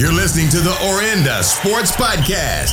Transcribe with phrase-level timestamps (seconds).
[0.00, 2.72] You're listening to the Orenda Sports Podcast.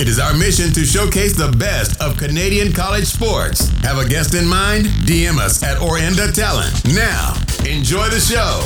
[0.00, 3.68] It is our mission to showcase the best of Canadian college sports.
[3.82, 4.86] Have a guest in mind?
[5.04, 6.72] DM us at Orenda Talent.
[6.94, 7.34] Now,
[7.70, 8.62] enjoy the show.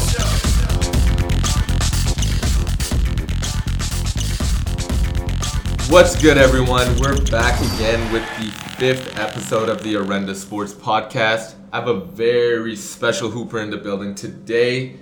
[5.93, 6.97] What's good, everyone?
[7.01, 11.57] We're back again with the fifth episode of the Orenda Sports Podcast.
[11.73, 14.95] I have a very special hooper in the building today.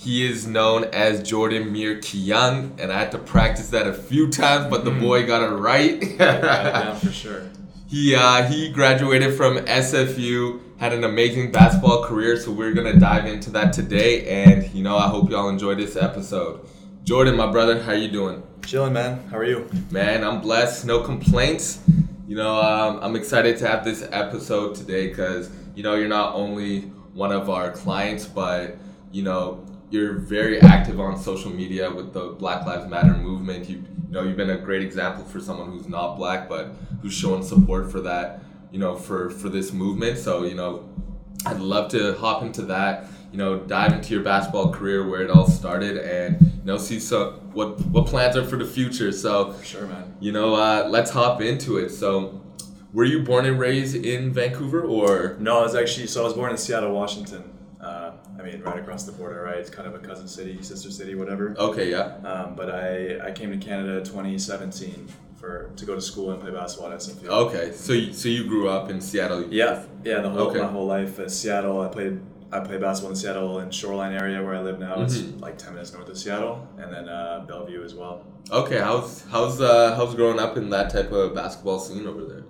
[0.00, 4.30] He is known as Jordan Mir Kyung, and I had to practice that a few
[4.30, 5.98] times, but the boy got it right.
[6.16, 7.50] Got it down for sure.
[7.88, 13.26] He uh, he graduated from SFU, had an amazing basketball career, so we're gonna dive
[13.26, 14.24] into that today.
[14.44, 16.64] And you know, I hope y'all enjoy this episode.
[17.02, 18.44] Jordan, my brother, how you doing?
[18.64, 19.26] Chilling, man.
[19.30, 19.68] How are you?
[19.90, 20.86] Man, I'm blessed.
[20.86, 21.80] No complaints.
[22.28, 26.36] You know, um, I'm excited to have this episode today because you know you're not
[26.36, 26.82] only
[27.14, 28.76] one of our clients, but
[29.10, 33.68] you know you're very active on social media with the Black Lives Matter movement.
[33.68, 36.72] You, you know, you've been a great example for someone who's not black, but
[37.02, 38.42] who's showing support for that.
[38.70, 40.18] You know, for for this movement.
[40.18, 40.88] So you know,
[41.46, 43.06] I'd love to hop into that.
[43.32, 46.98] You know, dive into your basketball career, where it all started, and you know, see
[47.00, 49.10] so what what plans are for the future.
[49.12, 50.16] So For sure, man.
[50.20, 51.90] you know, uh, let's hop into it.
[51.90, 52.42] So,
[52.92, 56.34] were you born and raised in Vancouver, or No, I was actually so I was
[56.34, 57.44] born in Seattle, Washington.
[57.80, 59.58] Uh, I mean, right across the border, right?
[59.58, 61.54] It's kind of a cousin city, sister city, whatever.
[61.58, 66.30] okay, yeah, Um, but I I came to Canada 2017 for to go to school
[66.32, 67.72] and play basketball at okay.
[67.72, 69.44] So, you, so you grew up in Seattle.
[69.50, 70.20] Yeah, yeah.
[70.20, 70.60] The whole Okay.
[70.60, 71.80] my whole life in Seattle.
[71.80, 74.96] I played I played basketball in Seattle and Shoreline area where I live now.
[74.96, 75.04] Mhm.
[75.04, 78.24] It's like 10 minutes north of Seattle, and then uh, Bellevue as well.
[78.50, 82.44] Okay, how's how's uh, how's growing up in that type of basketball scene over there?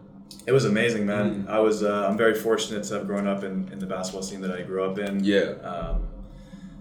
[0.48, 1.44] It was amazing, man.
[1.44, 1.50] Mm.
[1.50, 4.41] I was uh, I'm very fortunate to have grown up in, in the basketball scene
[4.41, 5.22] that I grew up in.
[5.22, 5.50] Yeah.
[5.62, 6.08] Um,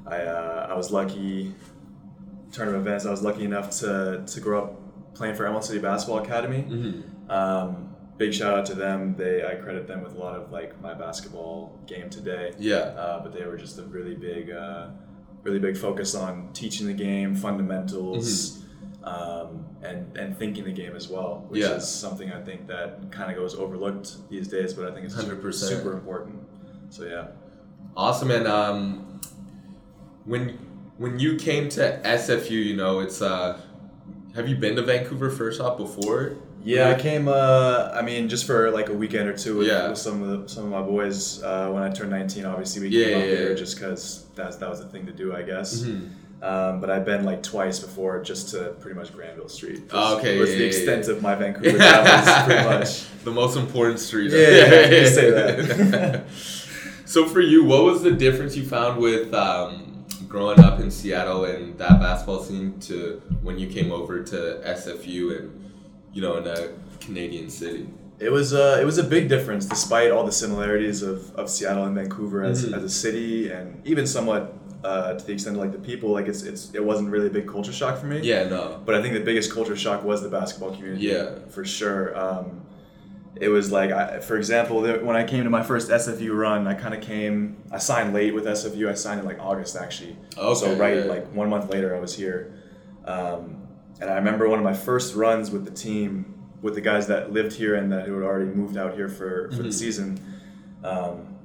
[0.06, 1.54] I uh, I was lucky.
[2.54, 3.06] Tournament events.
[3.06, 6.64] I was lucky enough to to grow up playing for Emerald City Basketball Academy.
[6.64, 7.30] Mm-hmm.
[7.30, 9.16] Um, big shout out to them.
[9.18, 12.54] They I credit them with a lot of like my basketball game today.
[12.58, 12.96] Yeah.
[13.04, 14.92] Uh, but they were just a really big, uh,
[15.44, 18.64] really big focus on teaching the game, fundamentals,
[19.08, 21.76] um, and and thinking the game as well, which Yeah.
[21.78, 25.16] is something I think that kind of goes overlooked these days, but I think it's
[25.16, 25.54] 100%.
[25.54, 26.40] super important.
[26.90, 27.28] So yeah.
[27.96, 29.20] Awesome, and um,
[30.26, 30.58] when
[30.98, 33.60] when you came to SFU, you know, it's uh,
[34.36, 36.36] have you been to Vancouver first off before?
[36.64, 37.28] Yeah, I came.
[37.28, 39.90] Uh, I mean, just for like a weekend or two with, Yeah.
[39.90, 41.42] with some of the, some of my boys.
[41.42, 44.60] Uh, when I turned nineteen, obviously we Yeah, came yeah, up here just because that
[44.60, 45.82] that was the thing to do, I guess.
[45.82, 46.10] Mhm.
[46.42, 49.84] Um, but I've been like twice before, just to pretty much Granville Street.
[49.92, 51.14] Oh, okay, was yeah, the yeah, extent yeah.
[51.14, 53.24] of my Vancouver travels, pretty much.
[53.24, 54.32] the most important street.
[54.32, 56.24] Yeah, yeah, you say that.
[57.06, 61.46] so for you, what was the difference you found with um, growing up in Seattle
[61.46, 65.72] and that basketball scene to when you came over to SFU and
[66.14, 66.70] you know in a
[67.00, 67.88] Canadian city?
[68.20, 71.86] It was uh, it was a big difference, despite all the similarities of, of Seattle
[71.86, 72.78] and Vancouver as, Mhm.
[72.78, 76.10] as a city, and even somewhat uh, to the extent of like the people.
[76.12, 78.20] Like it's it's it wasn't really a big culture shock for me.
[78.22, 78.82] Yeah, no.
[78.86, 81.06] But I think the biggest culture shock was the basketball community.
[81.06, 81.40] Yeah.
[81.50, 82.18] for sure.
[82.18, 82.62] Um,
[83.40, 86.66] it was like, I, for example, there, when I came to my first SFU run,
[86.68, 87.58] I kind of came.
[87.72, 88.90] I signed late with SFU.
[88.90, 90.16] I signed in like August actually.
[90.38, 91.04] Okay, so right, yeah.
[91.04, 92.54] like one month later, I was here.
[93.06, 93.68] Um,
[94.02, 97.32] and I remember one of my first runs with the team, with the guys that
[97.32, 99.64] lived here and that who had already moved out here for, for Mhm.
[99.64, 100.20] the season.
[100.84, 101.37] Um,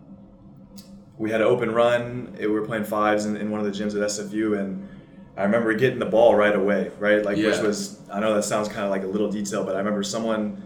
[1.19, 2.35] we had an open run.
[2.39, 4.89] It, we were playing fives in, in one of the gyms at SFU, and
[5.37, 7.25] I remember getting the ball right away, right?
[7.25, 9.79] Like, which was I know that sounds kind of like a little detail, but I
[9.79, 10.63] remember someone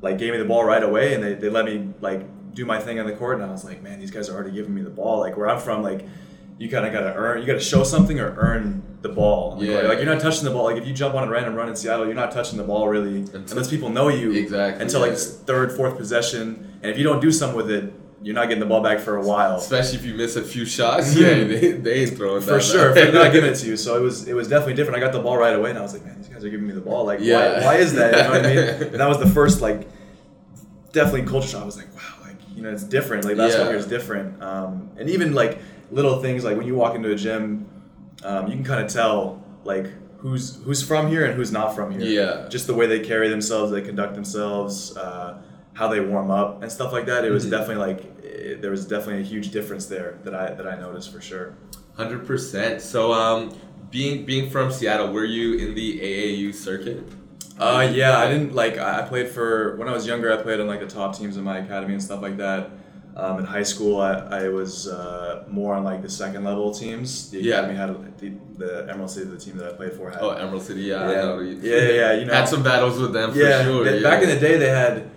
[0.00, 2.22] like gave me the ball right away, and they, they let me like
[2.54, 4.52] do my thing on the court, and I was like, man, these guys are already
[4.52, 5.20] giving me the ball.
[5.20, 6.06] Like where I'm from, like
[6.58, 9.62] you kind of got to earn, you got to show something or earn the ball.
[9.62, 9.82] Yeah.
[9.82, 10.64] Like you're not touching the ball.
[10.64, 12.88] Like if you jump on a random run in Seattle, you're not touching the ball
[12.88, 15.18] really Until- unless people know you Exactly, until like yeah.
[15.18, 17.92] third, fourth possession, and if you don't do something with it,
[18.22, 19.56] you're not getting the ball back for a while.
[19.56, 23.12] Especially if you miss a few shots, yeah, they, they ain't throwing For sure, for
[23.12, 23.76] not giving it to you.
[23.76, 24.96] So it was it was definitely different.
[24.96, 26.66] I got the ball right away, and I was like, man, these guys are giving
[26.66, 27.04] me the ball.
[27.04, 27.58] Like, Yeah.
[27.60, 28.16] why, why is that?
[28.16, 28.92] You know what I mean?
[28.92, 29.88] And that was the first like
[30.92, 31.62] definitely culture shock.
[31.62, 33.24] I was like, wow, like you know, it's different.
[33.24, 33.72] Like basketball Yeah.
[33.72, 34.42] here is different.
[34.42, 35.58] Um, and even like
[35.90, 37.68] little things like when you walk into a gym,
[38.24, 39.86] um, you can kind of tell like
[40.18, 42.00] who's who's from here and who's not from here.
[42.02, 42.48] Yeah.
[42.48, 45.38] Just the way they carry themselves, they conduct themselves, uh,
[45.74, 47.24] how they warm up and stuff like that.
[47.24, 47.50] It was Mhm.
[47.50, 48.02] definitely like
[48.38, 51.54] it, there was definitely a huge difference there that I that I noticed for sure.
[51.96, 52.80] Hundred percent.
[52.80, 53.56] So, um,
[53.90, 57.02] being being from Seattle, were you in the AAU circuit?
[57.58, 58.78] Uh, yeah, I didn't like.
[58.78, 60.32] I played for when I was younger.
[60.32, 62.70] I played on like the top teams in my academy and stuff like that.
[63.16, 64.12] Um, in high school, I,
[64.44, 67.30] I was uh, more on like the second level teams.
[67.32, 67.54] The Yeah.
[67.66, 68.32] academy had the,
[68.64, 70.20] the Emerald City, the team that I played for, had.
[70.22, 70.82] Oh, Emerald City.
[70.82, 71.40] Yeah, Yeah.
[71.40, 72.32] Yeah, yeah, yeah, you know.
[72.34, 73.82] had some battles with them for yeah, sure.
[73.82, 74.08] they- yeah.
[74.08, 75.10] back in the day, they had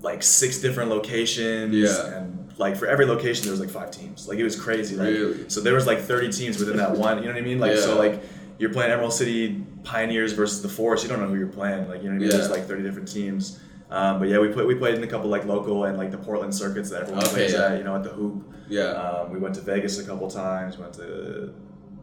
[0.00, 1.74] like six different locations.
[1.74, 2.06] Yeah.
[2.16, 4.26] And like for every location, there was like five teams.
[4.28, 4.96] Like it was crazy.
[4.96, 5.48] Like, Really?
[5.50, 7.18] So there was like 30 teams within that one.
[7.18, 7.58] You know what I mean?
[7.58, 8.22] Like so, like
[8.58, 11.04] you're playing Emerald City Pioneers versus the Forest.
[11.04, 11.88] You don't know who you're playing.
[11.88, 12.30] Like you know what I mean?
[12.30, 12.36] Yeah.
[12.38, 13.60] There's like 30 different teams.
[13.90, 16.18] Um, but yeah, we played we played in a couple like local and like the
[16.18, 17.66] Portland circuits that everyone Okay, plays yeah.
[17.66, 17.78] at.
[17.78, 18.42] You know, at the hoop.
[18.68, 18.82] Yeah.
[18.84, 20.76] Um, we went to Vegas a couple times.
[20.78, 21.54] Went to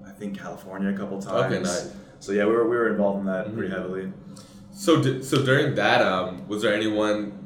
[0.08, 1.52] I think California a couple times.
[1.54, 1.92] Okay, nice.
[2.20, 3.78] So yeah, we were, we were involved in that pretty Mhm.
[3.78, 4.14] heavily.
[4.72, 7.43] So, so during that, um, was there anyone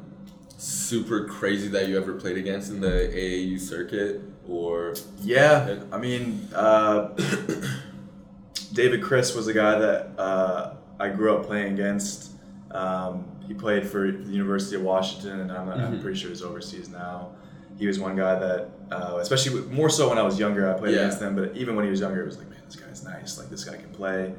[0.58, 6.48] super crazy that you ever played against in the AAU circuit, or Yeah, I mean,
[6.54, 7.10] uh,
[8.72, 12.32] David Crisp was a guy that uh, I grew up playing against.
[12.70, 16.02] Um, he played for the University of Washington, and I'm, I'm Mhm.
[16.02, 17.30] pretty sure he's overseas now.
[17.78, 20.94] He was one guy that, uh, especially more so when I was younger, I played
[20.94, 21.02] Yeah.
[21.02, 21.34] against him.
[21.36, 23.38] But even when he was younger, it was like, man, this guy's nice.
[23.38, 24.34] Like this guy can play.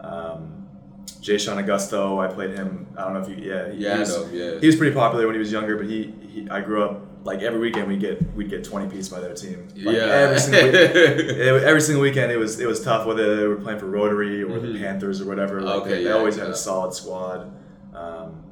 [0.00, 0.59] Um,
[1.20, 2.86] Jay Sean Augusto, I played him.
[2.96, 4.94] I don't know if you, yeah, he, yeah, he was, no, yeah, he was pretty
[4.94, 7.96] popular when he was younger, but he, he I grew up like every weekend we
[7.98, 9.68] get we'd get twenty piece by their team.
[9.76, 13.36] Like, yeah, every single week, it- every single weekend it was it was tough whether
[13.36, 14.80] they were playing for Rotary or the Mhm.
[14.80, 15.60] Panthers or whatever.
[15.60, 17.52] Like, Okay, they, they yeah, always had a solid squad.
[17.94, 18.44] Um,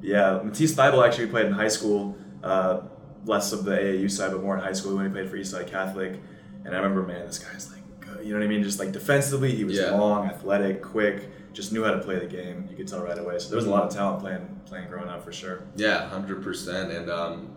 [0.00, 2.80] yeah, Matisse Thybulle actually played in high school, uh,
[3.26, 5.66] less of the AAU side, but more in high school when he played for Eastside
[5.66, 6.20] Catholic.
[6.64, 8.24] And I remember, man, this guy's like, good.
[8.26, 8.62] you know what I mean?
[8.62, 9.90] Just like defensively, he was Yeah.
[9.92, 12.66] long, athletic, quick, just knew how to play the game.
[12.70, 13.38] You could tell right away.
[13.38, 15.62] So there was a lot of talent playing playing growing up for sure.
[15.76, 16.90] yeah, hundred percent.
[16.92, 17.56] And um,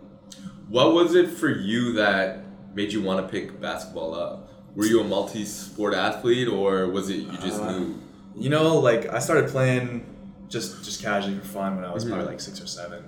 [0.68, 4.50] what was it for you that made you want to pick basketball up?
[4.74, 7.98] Were you a multi-sport athlete, or was it you just Uh, knew?
[8.36, 10.06] You know, like I started playing
[10.48, 12.08] just just casually for fun when I was Mhm.
[12.10, 13.02] probably like six or seven,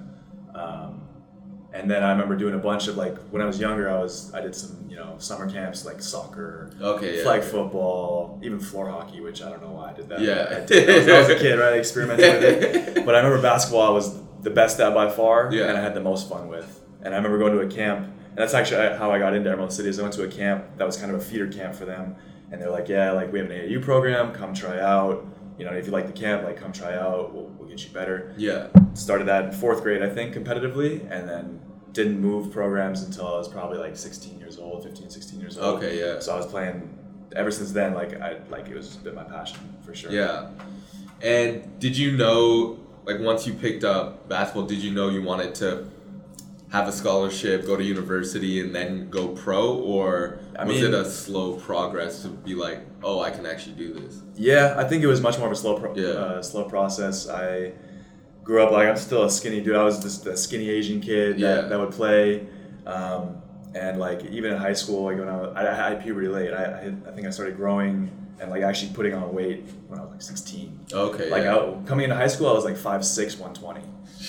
[0.55, 1.03] um,
[1.73, 3.89] and then I remember doing a bunch of like when I was younger.
[3.89, 7.51] I was I did some you know summer camps like soccer, Okay, yeah, flag okay.
[7.51, 10.21] football, even floor hockey, which I don't know why I did that.
[10.21, 10.59] Yeah.
[10.63, 11.75] I, did- I was, I was a kid, right?
[11.79, 12.43] Experimenting with
[12.97, 13.05] it.
[13.07, 13.83] But I remember basketball.
[13.83, 15.69] I was the best at by far, Yeah.
[15.69, 16.81] and I had the most fun with.
[17.03, 19.49] And I remember going to a camp, and that's actually uh, how I got into
[19.51, 19.89] Emerald City.
[19.89, 22.17] Is I went to a camp that was kind of a feeder camp for them,
[22.51, 24.33] and they're like, "Yeah, like we have an AAU program.
[24.33, 25.25] Come try out.
[25.61, 27.35] You know, if you like the camp, like come try out.
[27.35, 31.29] We'll, we'll get you better." Yeah, Started that in fourth grade, I think, competitively, and
[31.29, 31.61] then
[31.93, 35.77] didn't move programs until I was probably like 16 years old, 15, 16 years old.
[35.77, 36.21] Okay, yeah.
[36.21, 36.97] So I was playing
[37.37, 37.95] ever since then.
[37.95, 40.11] Like I like it was been my passion for sure.
[40.11, 40.49] yeah.
[41.23, 45.55] And did you know, like, once you picked up basketball, did you know you wanted
[45.57, 45.87] to
[46.71, 50.95] have a scholarship, go to university, and then go pro, or I was mean- it
[50.95, 54.21] a slow progress to be like, oh, I can actually do this?
[54.37, 56.09] Yeah, I think it was much more of a slow, pro- Yeah.
[56.11, 57.29] uh, slow process.
[57.29, 57.73] I
[58.45, 59.75] grew up like I'm still a skinny dude.
[59.77, 61.61] I was just a skinny Asian kid that, Yeah.
[61.63, 62.47] that would play,
[62.87, 63.37] um,
[63.75, 66.53] and like even in high school, like when I was, I, I had puberty late.
[66.53, 70.03] I, I, I think I started growing and like actually putting on weight when I
[70.03, 70.81] was like 16.
[70.93, 71.31] Okay.
[71.31, 71.57] Like yeah.
[71.57, 73.81] I, coming into high school, I was like 5'6", 120.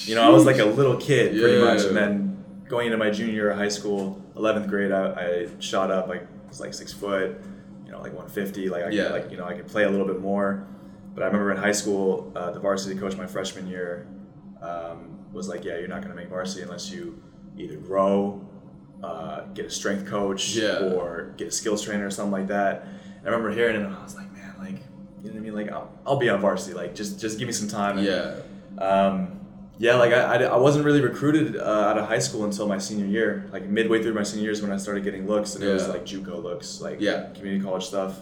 [0.06, 1.64] You know, I was like a little kid pretty Yeah.
[1.66, 2.31] much, and then
[2.72, 6.08] going into my junior year of high school, 11th grade, I, I shot up.
[6.08, 7.36] Like was like six foot,
[7.86, 8.70] you know, like 150.
[8.70, 9.04] Like I Yeah.
[9.04, 10.66] could, like you know I could play a little bit more.
[11.14, 14.08] But I remember in high school, uh, the varsity coach my freshman year
[14.62, 17.22] um, was like, "Yeah, you're not going to make varsity unless you
[17.58, 18.42] either grow,
[19.04, 20.80] uh, get a strength coach, Yeah.
[20.96, 22.84] or get a skills trainer or something like that."
[23.20, 24.80] And I remember hearing it, and I was like, "Man, like,
[25.22, 25.54] you know what I mean?
[25.54, 26.74] Like, I'll, I'll be on varsity.
[26.76, 28.36] Like, just just give me some time." And, yeah.
[28.82, 29.41] um,
[29.82, 32.78] yeah, like I, I, I wasn't really recruited uh, out of high school until my
[32.78, 33.50] senior year.
[33.52, 35.88] Like midway through my senior year is when I started getting looks, and it was
[35.88, 37.30] like JUCO looks, like Yeah.
[37.34, 38.20] community college stuff.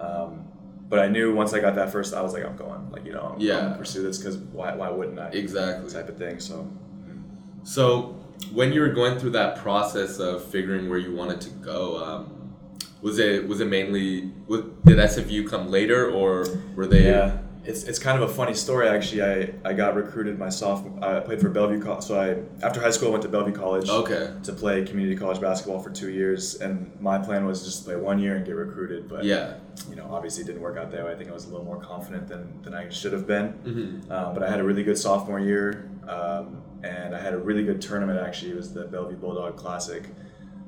[0.00, 0.44] Um,
[0.88, 2.90] but I knew once I got that first, I was like, I'm going.
[2.90, 3.72] Like you know, I'm, Yeah.
[3.72, 5.28] I'm pursue this because why, why wouldn't I?
[5.28, 5.90] Exactly.
[5.90, 6.40] Type of thing.
[6.40, 6.66] So
[7.64, 8.16] So,
[8.52, 12.54] when you were going through that process of figuring where you wanted to go, um,
[13.02, 17.04] was it was it mainly was, did SFU come later, or were they?
[17.04, 19.22] yeah, it's, it's kind of a funny story actually.
[19.22, 21.02] I, I got recruited my sophomore.
[21.02, 21.80] I played for Bellevue.
[21.82, 23.88] Co- so I after high school I went to Bellevue College.
[23.88, 24.30] Okay.
[24.42, 27.96] To play community college basketball for two years, and my plan was just to play
[27.96, 29.08] one year and get recruited.
[29.08, 29.54] But Yeah.
[29.88, 31.12] you know, obviously it didn't work out that way.
[31.12, 33.48] I think I was a little more confident than, than I should have been.
[33.48, 37.38] hmm Um, but I had a really good sophomore year, um, and I had a
[37.38, 38.50] really good tournament actually.
[38.52, 40.02] It was the Bellevue Bulldog Classic,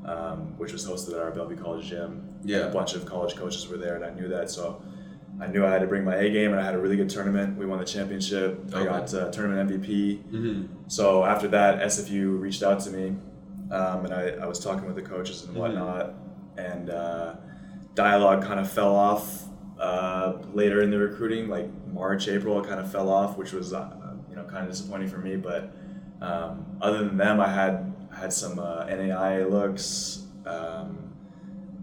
[0.05, 2.23] um, which was hosted at our Bellevue College gym.
[2.45, 2.59] Yeah.
[2.61, 4.51] And a bunch of college coaches were there, and I knew that.
[4.51, 4.81] So
[5.41, 7.11] I knew I had to bring my A game, and I had a really good
[7.11, 7.59] tournament.
[7.59, 8.59] We won the championship.
[8.75, 10.23] I got uh, tournament MVP.
[10.31, 13.17] hmm So after that, SFU reached out to me,
[13.71, 15.61] um, and I, I was talking with the coaches and Mhm.
[15.61, 16.15] whatnot,
[16.57, 17.35] and uh,
[17.95, 19.45] dialogue kind of fell off
[19.79, 23.75] uh, later in the recruiting, like March, April, it kind of fell off, which was
[23.75, 23.91] uh,
[24.31, 25.37] you know kind of disappointing for me.
[25.37, 25.71] But
[26.23, 31.13] um, other than them, I had had some uh, NAI looks, um,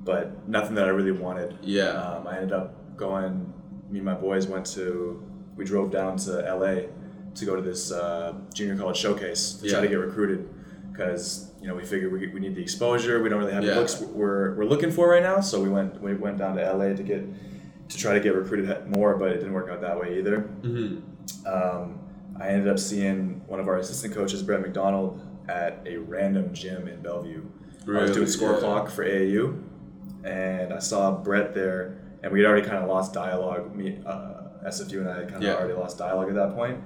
[0.03, 1.55] but nothing that I really wanted.
[1.61, 1.89] Yeah.
[1.89, 3.51] Um, I ended up going.
[3.89, 5.21] Me and my boys went to.
[5.55, 6.87] We drove down to LA
[7.35, 10.49] to go to this uh, junior college showcase to try to get recruited
[10.91, 13.21] because you know we figured we, we need the exposure.
[13.21, 13.73] We don't really have Yeah.
[13.75, 15.41] the looks we're, we're looking for right now.
[15.41, 17.23] So we went we went down to LA to get
[17.89, 20.41] to try to get recruited more, but it didn't work out that way either.
[20.41, 20.99] hmm
[21.45, 21.99] Um,
[22.39, 26.87] I ended up seeing one of our assistant coaches, Brett McDonald, at a random gym
[26.87, 27.43] in Bellevue.
[27.85, 27.99] Really?
[27.99, 28.59] I was doing score Yeah.
[28.59, 29.61] clock for AAU,
[30.23, 33.75] and I saw Brett there, and we'd already kind of lost dialogue.
[33.75, 34.33] Me, uh,
[34.65, 35.55] SFU, and I had kind of Yeah.
[35.55, 36.79] already lost dialogue at that point.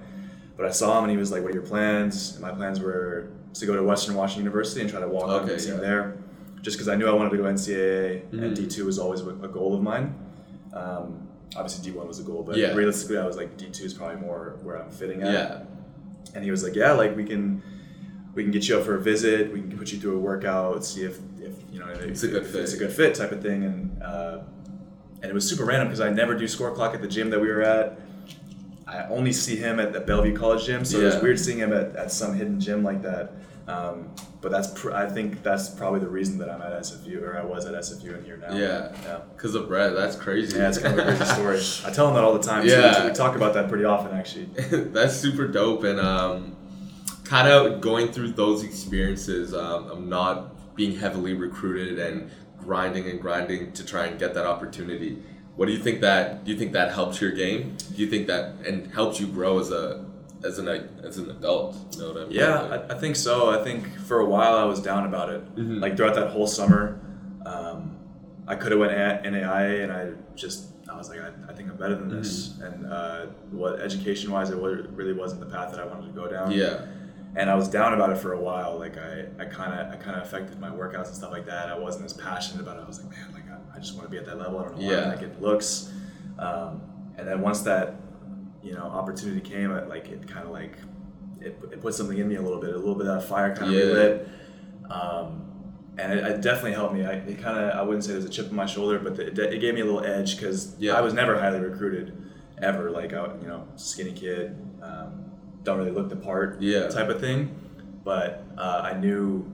[0.58, 2.80] But I saw him, and he was like, "What are your plans?" And my plans
[2.82, 5.80] were to go to Western Washington University and try to walk on the team yeah.
[5.80, 6.14] there,
[6.62, 8.44] just because I knew I wanted to go NCAA, Mhm.
[8.44, 10.16] and D two was always a goal of mine.
[10.74, 12.74] Um, obviously, D one was a goal, but Yeah.
[12.74, 15.60] realistically, I was like, D two is probably more where I'm fitting at Yeah.
[16.34, 17.62] and he was like, "Yeah, like we can,
[18.36, 19.52] we can get you up for a visit.
[19.54, 22.28] We can put you through a workout, see if, if you know, if, It's a
[22.28, 22.62] good if fit.
[22.62, 24.40] It's a good fit type of thing." And uh,
[25.22, 27.40] and it was super random because I never do score clock at the gym that
[27.40, 28.00] we were at.
[28.86, 31.74] I only see him at the Bellevue College gym, so it was weird seeing him
[31.74, 33.34] at, at some hidden gym like that.
[33.68, 37.38] Um, but that's pr- I think that's probably the reason that I'm at SFU or
[37.38, 38.56] I was at SFU and here now.
[38.56, 38.96] Yeah.
[39.04, 39.20] yeah.
[39.36, 40.58] Because of Brett, that's crazy.
[40.58, 41.60] Yeah, it's kind of a crazy story.
[41.86, 42.66] I tell him that all the time.
[42.66, 42.94] Yeah.
[42.94, 43.08] too.
[43.08, 44.46] we talk about that pretty often actually.
[44.72, 46.56] that's super dope and um,
[47.26, 53.22] kind of going through those experiences um, of not being heavily recruited and grinding and
[53.22, 55.18] grinding to try and get that opportunity
[55.56, 58.28] what do you think that do you think that helps your game do you think
[58.28, 60.06] that and helps you grow as a
[60.44, 60.68] as an
[61.04, 63.50] as an adult you know what i mean Yeah, I, I think so.
[63.50, 65.56] I think for a while I was down about it.
[65.56, 65.82] Mhm.
[65.82, 67.00] Like throughout that whole summer,
[67.46, 67.98] um,
[68.48, 71.70] I could have went at NAIA and I just I was like I, I think
[71.72, 72.50] I'm better than this.
[72.50, 72.64] Mm-hmm.
[72.64, 76.28] And uh, what education wise, it really wasn't the path that I wanted to go
[76.28, 76.52] down.
[76.52, 76.86] yeah
[77.38, 78.78] And I was down about it for a while.
[78.80, 81.70] Like I I kind of I kind of affected my workouts and stuff like that.
[81.70, 82.84] I wasn't as passionate about it.
[82.84, 84.60] I was like man, like I, I just want to be at that level.
[84.60, 85.06] I don't know why Yeah.
[85.10, 85.94] Not getting looks.
[86.40, 86.82] Um,
[87.18, 87.96] and then once that
[88.64, 90.78] you know opportunity came, it, like it kind of like
[91.40, 93.56] it, it put something in me a little bit, a little bit of that fire
[93.56, 93.86] kind of Yeah.
[93.86, 94.28] relit.
[94.90, 95.44] Um,
[96.00, 97.06] and it, it definitely helped me.
[97.06, 99.38] I, it kind of I wouldn't say there's a chip on my shoulder, but it,
[99.38, 100.94] it gave me a little edge because Yeah.
[100.94, 102.18] I was never highly recruited
[102.62, 102.90] ever.
[102.90, 105.26] Like I, you know, skinny kid, um,
[105.68, 106.88] don't really look the part, Yeah.
[106.88, 107.40] type of thing.
[108.04, 109.46] But uh, I knew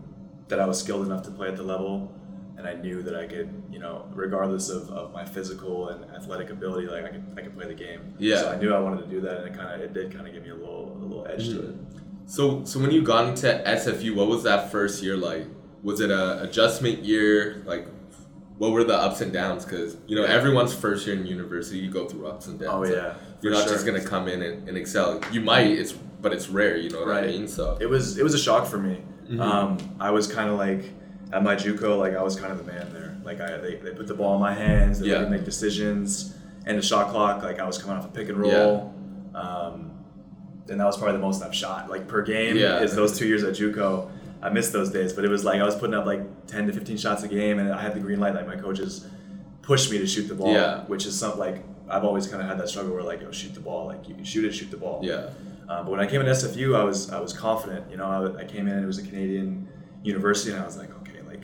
[0.47, 2.13] that I was skilled enough to play at the level,
[2.57, 6.51] and I knew that I could, you know, regardless of, of my physical and athletic
[6.51, 8.13] ability, like I could I could play the game.
[8.19, 8.41] Yeah.
[8.41, 10.27] So I knew I wanted to do that, and it kind of it did kind
[10.27, 11.75] of give me a little a little edge to it.
[12.27, 13.47] so so when you got into
[13.81, 15.45] sfu what was that first year like
[15.81, 17.85] was it a adjustment year like
[18.63, 21.91] what were the ups and downs because you know everyone's first year in university you
[21.91, 23.13] go through ups and downs Oh yeah.
[23.41, 25.19] You're not just gonna come in and, and excel.
[25.33, 26.77] You might, it's but it's rare.
[26.77, 27.27] You know what I Right.
[27.27, 27.47] mean?
[27.49, 29.01] So it was it was a shock for me.
[29.29, 29.41] Mhm.
[29.41, 30.91] Um, I was kind of like
[31.33, 33.17] at my JUCO, like I was kind of the man there.
[33.25, 35.25] Like I they, they put the ball in my hands, they let Yeah.
[35.25, 36.33] me make decisions,
[36.65, 38.93] and the shot clock, like I was coming off a pick and roll.
[39.35, 39.91] Um,
[40.69, 42.55] and that was probably the most I've shot like per game.
[42.55, 42.79] Yeah.
[42.81, 44.09] Is those two years at JUCO.
[44.43, 46.73] I missed those days, but it was like I was putting up like ten to
[46.73, 48.35] fifteen shots a game, and I had the green light.
[48.35, 49.07] Like my coaches
[49.61, 50.83] pushed me to shoot the ball, Yeah.
[50.85, 53.59] which is something like I've always kind of had that struggle where like, shoot the
[53.61, 53.87] ball.
[53.87, 54.99] Like you can shoot it, shoot the ball.
[55.03, 55.29] yeah,
[55.69, 57.89] Uh, but when I came in SFU, I was I was confident.
[57.89, 58.05] You know,
[58.37, 59.67] I, I came in and it was a Canadian
[60.03, 61.43] university, and I was like, okay, like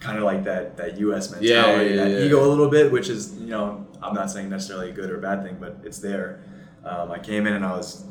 [0.00, 1.30] kind of like that that U.S.
[1.30, 2.46] mentality, Yeah, yeah, that yeah, ego yeah.
[2.46, 5.44] a little bit, which is you know I'm not saying necessarily a good or bad
[5.44, 6.42] thing, but it's there.
[6.84, 8.04] Um, I came in and I was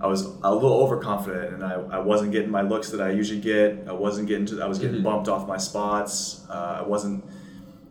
[0.00, 3.40] I was a little overconfident, and I, I wasn't getting my looks that I usually
[3.40, 3.84] get.
[3.88, 5.04] I wasn't getting to I was getting Mhm.
[5.04, 6.46] bumped off my spots.
[6.48, 7.24] Uh, I wasn't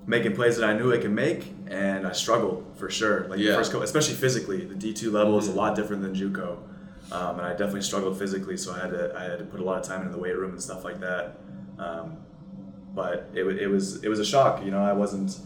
[0.05, 3.27] making plays that I knew I could make, and I struggled for sure.
[3.27, 3.55] Like the Yeah.
[3.57, 5.55] first, couple, especially physically, the D two level is a Mhm.
[5.55, 6.57] lot different than JUCO,
[7.11, 8.55] um, and I definitely struggled physically.
[8.55, 10.37] So I had to I had to put a lot of time into the weight
[10.37, 11.37] room and stuff like that.
[11.77, 12.13] Um,
[12.95, 14.63] but it, it was it was a shock.
[14.63, 15.39] You know, I wasn't.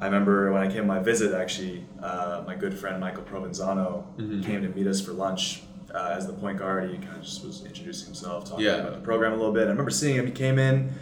[0.00, 4.04] I remember when I came on my visit, actually, uh, my good friend Michael Provenzano
[4.16, 4.42] Mhm.
[4.44, 5.64] came to meet us for lunch
[5.94, 6.90] uh, as the point guard.
[6.90, 8.76] He kind of just was introducing himself, talking Yeah.
[8.76, 9.66] about the program a little bit.
[9.66, 10.26] I remember seeing him.
[10.26, 10.92] He came in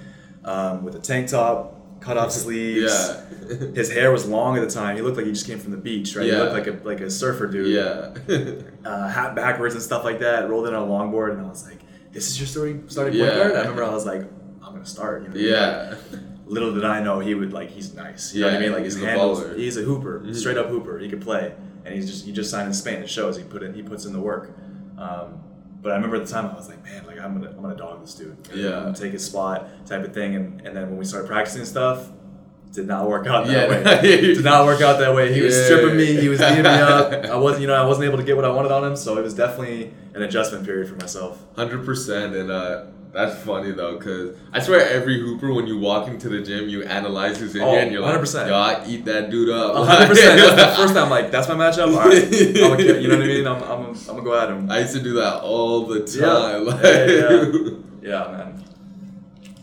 [0.45, 2.93] um, with a tank top, cut off sleeves.
[2.93, 3.23] yeah,
[3.75, 4.97] His hair was long at the time.
[4.97, 6.27] He looked like he just came from the beach, right?
[6.27, 7.69] He looked like a like a surfer dude.
[7.75, 8.15] yeah,
[8.85, 10.49] Uh, hat backwards and stuff like that.
[10.49, 11.81] Rolled in on a longboard, and I was like,
[12.13, 13.39] "This is your story, starting point Yeah.
[13.39, 14.23] guard." I remember I was like,
[14.63, 15.35] "I'm gonna start." You know?
[15.35, 15.95] yeah,
[16.47, 18.33] Little did I know he would like he's nice.
[18.33, 18.73] You know what I mean?
[18.73, 19.41] Like he's his a handles.
[19.43, 19.59] baller.
[19.59, 20.37] He's a hooper, Mhm.
[20.37, 20.99] straight up hooper.
[21.01, 21.53] He could play,
[21.85, 23.03] and he's just he just signed in Spain.
[23.03, 23.37] It shows.
[23.37, 24.51] He put in he puts in the work.
[24.99, 25.41] Um,
[25.83, 27.77] but I remember at the time I was like, man, like I'm gonna I'm gonna
[27.77, 28.37] dog this dude.
[28.55, 28.77] Yeah.
[28.79, 30.35] I'm gonna take his spot type of thing.
[30.35, 32.11] And and then when we started practicing stuff,
[32.73, 34.01] did not work out that Yeah.
[34.03, 34.21] way.
[34.21, 35.33] did not work out that way.
[35.33, 35.65] He was Yeah.
[35.67, 36.07] stripping me.
[36.21, 37.13] He was beating me up.
[37.27, 38.97] I wasn't, you know, I wasn't able to get what I wanted on him.
[38.97, 41.43] So it was definitely an adjustment period for myself.
[41.57, 46.09] Hundred percent, and uh, that's funny though, cause I swear every hooper when you walk
[46.09, 48.49] into the gym, you analyze who's in Oh, here, and you're like, 100%.
[48.49, 50.39] "Yo, I eat that dude up." Hundred percent.
[50.41, 51.05] That's the first time.
[51.05, 51.93] I'm like, that's my matchup.
[51.95, 52.23] All right,
[52.65, 53.47] I'm a kid, you know what I mean?
[53.47, 54.71] I'm, I'm, I'm gonna go at him.
[54.71, 56.67] I used to do that all the time.
[56.67, 58.27] Like, Yeah, yeah.
[58.27, 58.65] Yeah, man.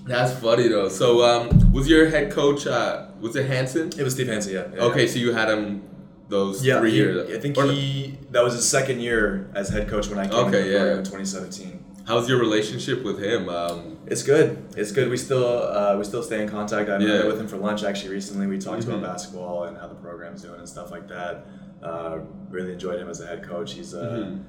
[0.05, 0.89] that's funny though.
[0.89, 2.67] So, um, was your head coach?
[2.67, 3.89] Uh, was it Hanson?
[3.97, 4.53] It was Steve Hansen.
[4.53, 4.65] Yeah.
[4.73, 5.83] yeah Okay, so you had him
[6.29, 7.29] those Yeah, three he- years.
[7.31, 10.39] I think Or- he that was his second year as head coach when I came
[10.47, 10.91] Okay, in yeah.
[10.97, 11.82] in 2017.
[12.05, 13.49] How's your relationship with him?
[13.49, 14.57] Um, It's good.
[14.75, 15.09] It's good.
[15.09, 16.89] We still uh, we still stay in contact.
[16.89, 17.19] I Yeah.
[17.19, 18.45] met with him for lunch actually recently.
[18.47, 18.89] We talked Mhm.
[18.89, 21.45] about basketball and how the program's doing and stuff like that.
[21.81, 22.19] Uh,
[22.51, 23.73] really enjoyed him as a head coach.
[23.73, 24.39] He's uh, Mhm.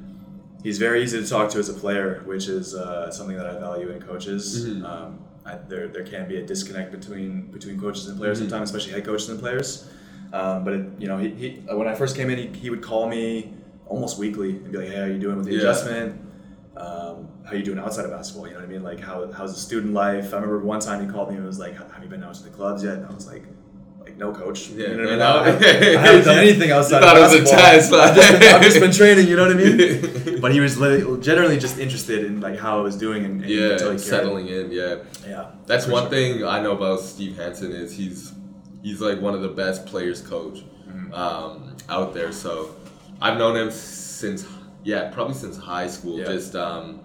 [0.65, 3.55] he's very easy to talk to as a player, which is uh, something that I
[3.61, 4.67] value in coaches.
[4.67, 4.85] Mhm.
[4.85, 8.43] Um, I, there there can be a disconnect between between coaches and players Mhm.
[8.51, 9.85] sometimes, especially head coaches and players.
[10.33, 11.49] Um, but it, you know, he, he
[11.81, 13.53] when I first came in, he, he would call me
[13.87, 15.61] almost weekly and be like, "Hey, how are you doing with the Yeah.
[15.61, 16.15] adjustment?
[16.77, 18.49] Um, how you doing outside of basketball?
[18.49, 18.83] You know what I mean?
[18.83, 21.59] Like, how how's the student life?" I remember one time he called me and was
[21.59, 23.45] like, "Have you been out to the clubs yet?" And I was like.
[24.01, 25.19] Like no coach, Yeah, you know what I mean?
[25.19, 25.41] no, no.
[25.41, 27.59] I, haven't- I haven't done anything You outside thought of it was a basketball.
[27.59, 30.41] test, like- I've, just been, I've just been training, you know what I mean?
[30.43, 30.75] but he was
[31.25, 34.71] generally just interested in like how I was doing and, and you yeah, settling in.
[34.71, 34.97] Yeah.
[35.27, 36.11] Yeah, That's one sure.
[36.11, 38.35] thing I know about Steve Hansen is he's
[38.83, 41.15] he's like one of the best players coach Mm-hmm.
[41.15, 42.31] um, out there.
[42.31, 42.75] So
[43.23, 44.45] I've known him since
[44.85, 46.19] yeah probably since high school.
[46.19, 46.27] Yeah.
[46.27, 47.01] Just um,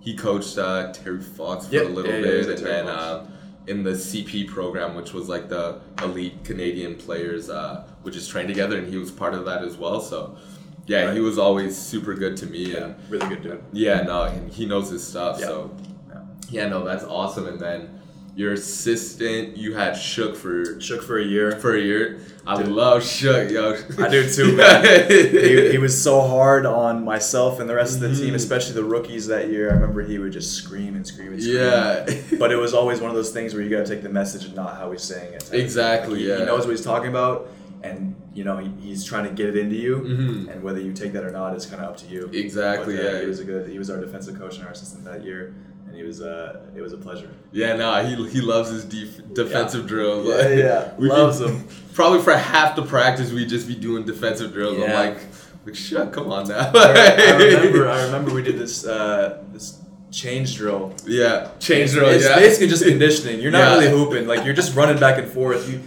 [0.00, 1.84] he coached uh, Terry Fox for Yep.
[1.86, 3.26] a little Yeah, yeah, bit, and then uh,
[3.66, 8.48] in the CP program, which was like the elite Canadian players, uh, which is trained
[8.48, 10.00] together, and he was part of that as well.
[10.00, 10.36] So.
[10.84, 11.14] Yeah, Right.
[11.14, 13.62] he was always super good to me, Yeah, and really good dude.
[13.72, 15.38] yeah, no, and he knows his stuff.
[15.38, 15.46] Yeah.
[15.46, 15.70] So
[16.08, 16.20] Yeah.
[16.50, 17.46] yeah, no, that's awesome.
[17.46, 18.00] And then
[18.34, 21.52] your assistant, you had Shook for Shook for a year.
[21.58, 22.20] for a year.
[22.46, 22.68] I Dude.
[22.72, 23.76] love Shook, yo.
[23.98, 25.08] I do too, man.
[25.10, 28.36] he, he was so hard on myself and the rest of the team, Mhm.
[28.36, 29.70] especially the rookies that year.
[29.70, 31.56] I remember he would just scream and scream and scream.
[31.58, 32.04] yeah,
[32.38, 34.44] But it was always one of those things where you got to take the message
[34.46, 35.50] and not how he's saying it.
[35.52, 36.38] Exactly, Like, he, yeah.
[36.38, 37.48] he knows what he's talking about,
[37.82, 40.50] and you know he, he's trying to get it into you, Mhm.
[40.52, 42.28] and whether you take that or not is kind of up to you.
[42.32, 42.96] exactly.
[42.96, 43.68] But, uh, yeah, he was a good.
[43.68, 45.54] He was our defensive coach and our assistant that year,
[45.92, 46.22] and he was.
[46.22, 47.28] Uh, it was a pleasure.
[47.52, 47.76] yeah.
[47.76, 50.26] No, he he loves his def- defensive drills.
[50.26, 50.94] Yeah, like, yeah.
[50.96, 51.68] we'd be- Loves them.
[51.92, 54.76] Probably for half the practice, we'd just be doing defensive drills.
[54.76, 54.98] I'm Yeah.
[55.00, 55.18] like,
[55.66, 56.70] like, Shook, come on now.
[56.74, 57.88] I remember.
[57.90, 58.86] I remember we did this.
[58.86, 59.78] Uh, this
[60.10, 60.94] change drill.
[61.06, 62.08] yeah, change It's- drill.
[62.08, 62.36] It's yeah.
[62.36, 63.40] basically just conditioning.
[63.40, 63.74] You're not Yeah.
[63.74, 64.26] really hooping.
[64.26, 65.68] Like you're just running back and forth.
[65.70, 65.80] You,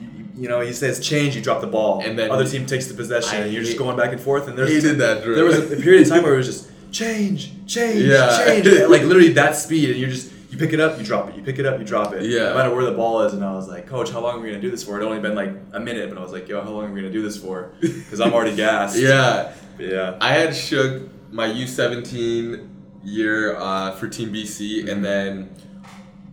[0.00, 2.86] you, you know, he says change, you drop the ball, And then- other team takes
[2.86, 4.46] the possession, I and you're just going back and forth.
[4.48, 5.34] And there's hated that drill.
[5.36, 8.44] there was a period of time where it was just change, change, Yeah.
[8.44, 11.36] change, like literally that speed, and you're just you pick it up, you drop it,
[11.36, 12.24] you pick it up, you drop it.
[12.24, 12.48] Yeah.
[12.48, 13.32] no matter where the ball is.
[13.34, 15.00] And I was like, Coach, how long are we gonna do this for?
[15.00, 17.00] It only been like a minute, but I was like, Yo, how long are we
[17.00, 17.72] gonna do this for?
[17.80, 18.96] Because I'm already gassed.
[18.98, 19.52] yeah.
[19.76, 20.16] But yeah.
[20.20, 22.68] I had Shook my U17
[23.04, 25.50] year uh, for Team BC, and then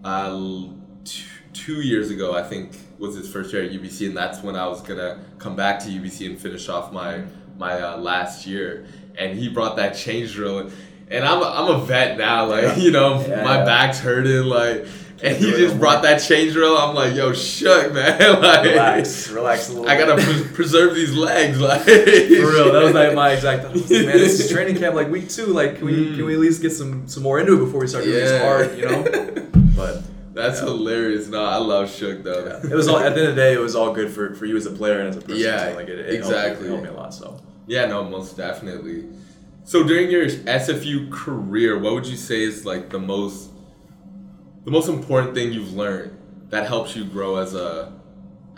[0.04, 4.18] uh, l- t- two years ago, I think was his first year at UBC, and
[4.18, 7.24] that's when I was gonna come back to UBC and finish off my
[7.58, 8.88] my uh, last year.
[9.18, 10.70] And he brought that change drill,
[11.10, 12.76] and I'm a, I'm a vet now, like Yeah.
[12.78, 14.86] you know, Yeah, my back's hurting, like.
[15.24, 16.78] And he just no brought that change drill.
[16.78, 18.20] I'm like, yo, Shook, man.
[18.40, 19.90] like, Relax, relax a little.
[19.90, 23.64] I gotta pre- preserve these legs, like For real, that was like my exact.
[23.64, 23.72] thought.
[23.72, 25.48] I was like, man, this is training camp, like week two.
[25.48, 26.16] Like, can we Mm.
[26.18, 28.26] can we at least get some some more into it before we start doing Yeah.
[28.26, 29.48] this hard, you know?
[29.76, 30.04] But
[30.36, 30.66] That's Yeah.
[30.68, 31.28] hilarious.
[31.30, 32.46] No, I love Shook though.
[32.64, 32.70] yeah.
[32.72, 34.46] it was all at the end of the day, it was all good for, for
[34.46, 35.38] you as a player and as a person.
[35.42, 36.38] Yeah, so, like it, it exactly.
[36.44, 37.12] helped, me, it helped me a lot.
[37.16, 39.06] So Yeah, no, most definitely.
[39.66, 43.52] So during your SFU career, what would you say is like the most
[44.64, 46.18] the most important thing you've learned
[46.50, 47.94] that helps you grow as a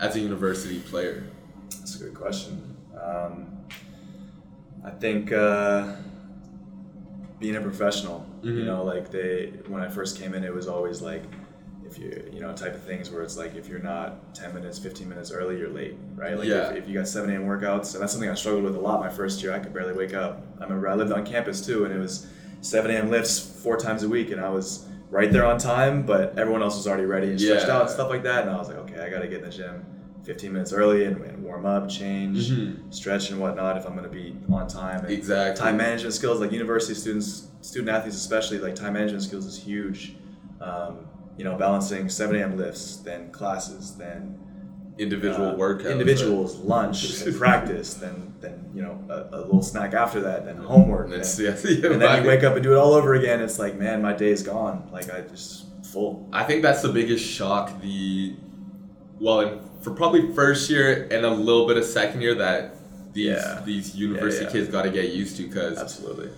[0.00, 1.24] as a university player?
[1.78, 2.76] that's a good question.
[3.00, 3.46] Um,
[4.84, 5.94] I think uh,
[7.38, 8.26] being a professional.
[8.42, 8.64] You Mhm.
[8.66, 11.24] know, like they when I first came in, it was always like.
[11.90, 14.78] If you, you know, type of things where it's like if you're not 10 minutes,
[14.78, 16.38] 15 minutes early, you're late, right?
[16.38, 16.70] Like Yeah.
[16.70, 17.46] if, if you got 7 a.m.
[17.46, 19.52] workouts, and that's something I struggled with a lot my first year.
[19.52, 20.40] I could barely wake up.
[20.60, 22.28] I remember I lived on campus too, and it was
[22.60, 23.10] 7 a.m.
[23.10, 26.76] lifts four times a week, and I was right there on time, but everyone else
[26.76, 27.74] was already ready and stretched Yeah.
[27.76, 28.42] out and stuff like that.
[28.46, 29.84] And I was like, okay, I got to get in the gym
[30.22, 32.94] 15 minutes early and, and warm up, change, Mhm.
[32.94, 35.00] stretch, and whatnot if I'm going to be on time.
[35.04, 35.60] And Exactly.
[35.60, 40.14] Time management skills, like university students, student athletes especially, like time management skills is huge.
[40.60, 41.06] Um,
[41.40, 42.58] you know, balancing 7 a.m.
[42.58, 44.38] lifts, then classes, then
[44.98, 45.90] Individual uh, workouts.
[45.90, 50.58] individuals, lunch, then practice, then then you know a, a little snack after that, then
[50.58, 53.14] homework, And, then- yeah, yeah, and then you wake up and do it all over
[53.14, 53.40] again.
[53.40, 54.90] It's like, man, my day's gone.
[54.92, 56.28] Like I just full.
[56.40, 58.36] I think that's the biggest shock the
[59.18, 62.74] well, for probably first year and a little bit of second year that
[63.14, 63.62] these Yeah.
[63.64, 66.28] these university kids got to get used to because Absolutely.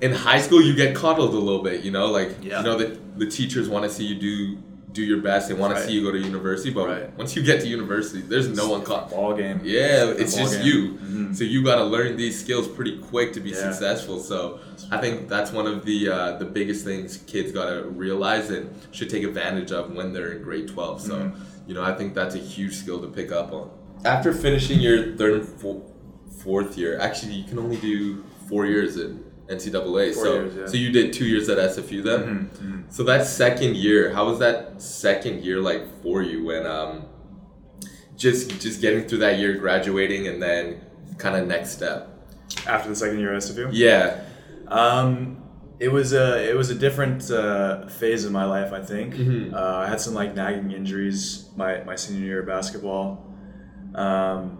[0.00, 2.58] In high school you get coddled a little bit, you know, like Yeah.
[2.60, 4.58] you know that the teachers want to see you do
[4.92, 5.46] do your best.
[5.48, 5.82] They want Right.
[5.82, 7.16] to see you go to university, but Right.
[7.16, 9.08] once you get to university, there's no one caught.
[9.10, 9.60] Ball game.
[9.62, 10.66] Yeah, Different it's just game.
[10.66, 10.98] you.
[11.00, 11.36] Mhm.
[11.36, 13.70] So you got to learn these skills pretty quick to be Yeah.
[13.70, 14.18] successful.
[14.18, 14.58] So
[14.90, 18.68] I think that's one of the uh, the biggest things kids got to realize and
[18.90, 21.00] should take advantage of when they're in grade 12.
[21.02, 21.32] So, Mhm.
[21.68, 23.70] you know, I think that's a huge skill to pick up on.
[24.04, 25.84] After finishing your third and fo-
[26.42, 30.14] fourth year, actually you can only do 4 years in NCAA.
[30.14, 30.66] Four so years, yeah.
[30.66, 32.20] so you did 2 years at SFU then?
[32.20, 32.82] Mhm, mhm.
[32.92, 37.04] So that second year, how was that second year like for you when um
[38.16, 40.80] just just getting through that year, graduating, and then
[41.18, 42.08] kind of next step?
[42.66, 43.68] After the second year at SFU.
[43.72, 44.20] Yeah.
[44.68, 45.36] Um,
[45.78, 48.72] it was a it was a different uh, phase of my life.
[48.72, 49.54] I think Mhm.
[49.54, 53.26] uh, I had some like nagging injuries my my senior year of basketball,
[53.94, 54.59] um,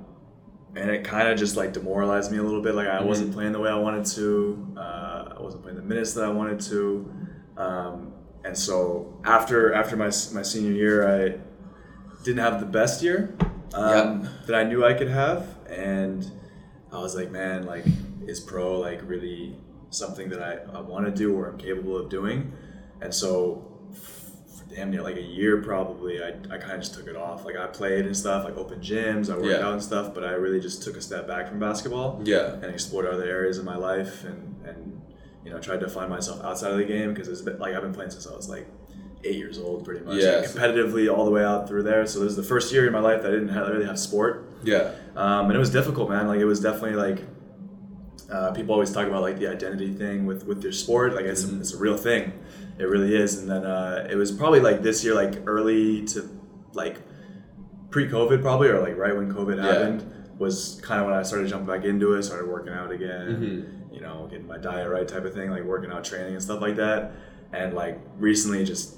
[0.76, 2.74] and it kind of just like demoralized me a little bit.
[2.74, 3.34] Like I wasn't Mhm.
[3.34, 4.66] playing the way I wanted to.
[4.76, 7.10] Uh, I wasn't playing the minutes that I wanted to,
[7.56, 8.12] um,
[8.44, 11.38] and so after after my my senior year, I
[12.24, 13.34] didn't have the best year
[13.74, 16.30] um, that I knew I could have, and
[16.92, 17.84] I was like, man, like,
[18.26, 19.56] is pro like really
[19.90, 22.52] something that I, I want to do or I'm capable of doing?
[23.00, 23.69] And so,
[24.74, 27.44] damn near like a year probably, I, I kind of just took it off.
[27.44, 29.66] Like, I played and stuff, like open gyms, I worked Yeah.
[29.66, 32.54] out and stuff, but I really just took a step back from basketball Yeah.
[32.54, 35.00] and explored other areas of my life and, and
[35.44, 37.82] you know, tried to find myself outside of the game because it's been, like I've
[37.82, 38.68] been playing since I was like
[39.24, 40.16] eight years old, pretty much.
[40.16, 40.42] Yeah.
[40.44, 42.06] Competitively all the way out through there.
[42.06, 43.98] So this is the first year in my life that I didn't have, really have
[43.98, 44.48] sport.
[44.62, 44.92] Yeah.
[45.16, 46.26] Um, and it was difficult, man.
[46.28, 47.24] Like it was definitely like
[48.30, 51.14] uh, people always talk about like the identity thing with with their sport.
[51.14, 51.60] Like it's, Mhm.
[51.60, 52.32] it's a real thing.
[52.80, 53.38] It really is.
[53.38, 56.28] And then uh, it was probably like this year, like early to
[56.72, 56.96] like
[57.90, 59.62] pre-COVID, probably or like right when COVID Yeah.
[59.72, 62.22] happened was kind of when I started jumping back into it.
[62.22, 63.26] Started working out again.
[63.90, 63.94] Mhm.
[63.94, 65.50] You know, getting my diet right, type of thing.
[65.50, 67.12] Like working out, training, and stuff like that.
[67.52, 68.96] And like recently, just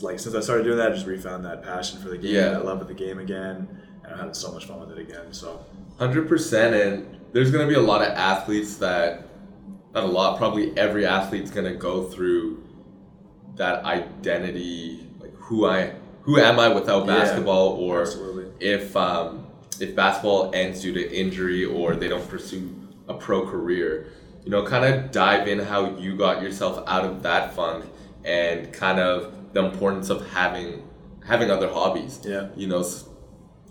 [0.00, 2.34] like since I started doing that, I just refound that passion for the game.
[2.34, 2.50] Yeah.
[2.50, 3.68] that love of the game again,
[4.02, 5.32] and I'm having so much fun with it again.
[5.32, 5.60] So.
[5.98, 9.28] Hundred percent, and there's gonna be a lot of athletes that,
[9.94, 12.64] not a lot, probably every athlete's gonna go through
[13.56, 18.46] that identity, like who I, who am I without Yeah, basketball, or absolutely.
[18.60, 19.46] if um,
[19.80, 22.74] if basketball ends due to injury or they don't pursue
[23.08, 24.06] a pro career,
[24.44, 27.84] you know, kind of dive in how you got yourself out of that funk
[28.24, 30.82] and kind of the importance of having
[31.26, 32.20] having other hobbies.
[32.24, 32.48] Yeah.
[32.56, 32.84] You know,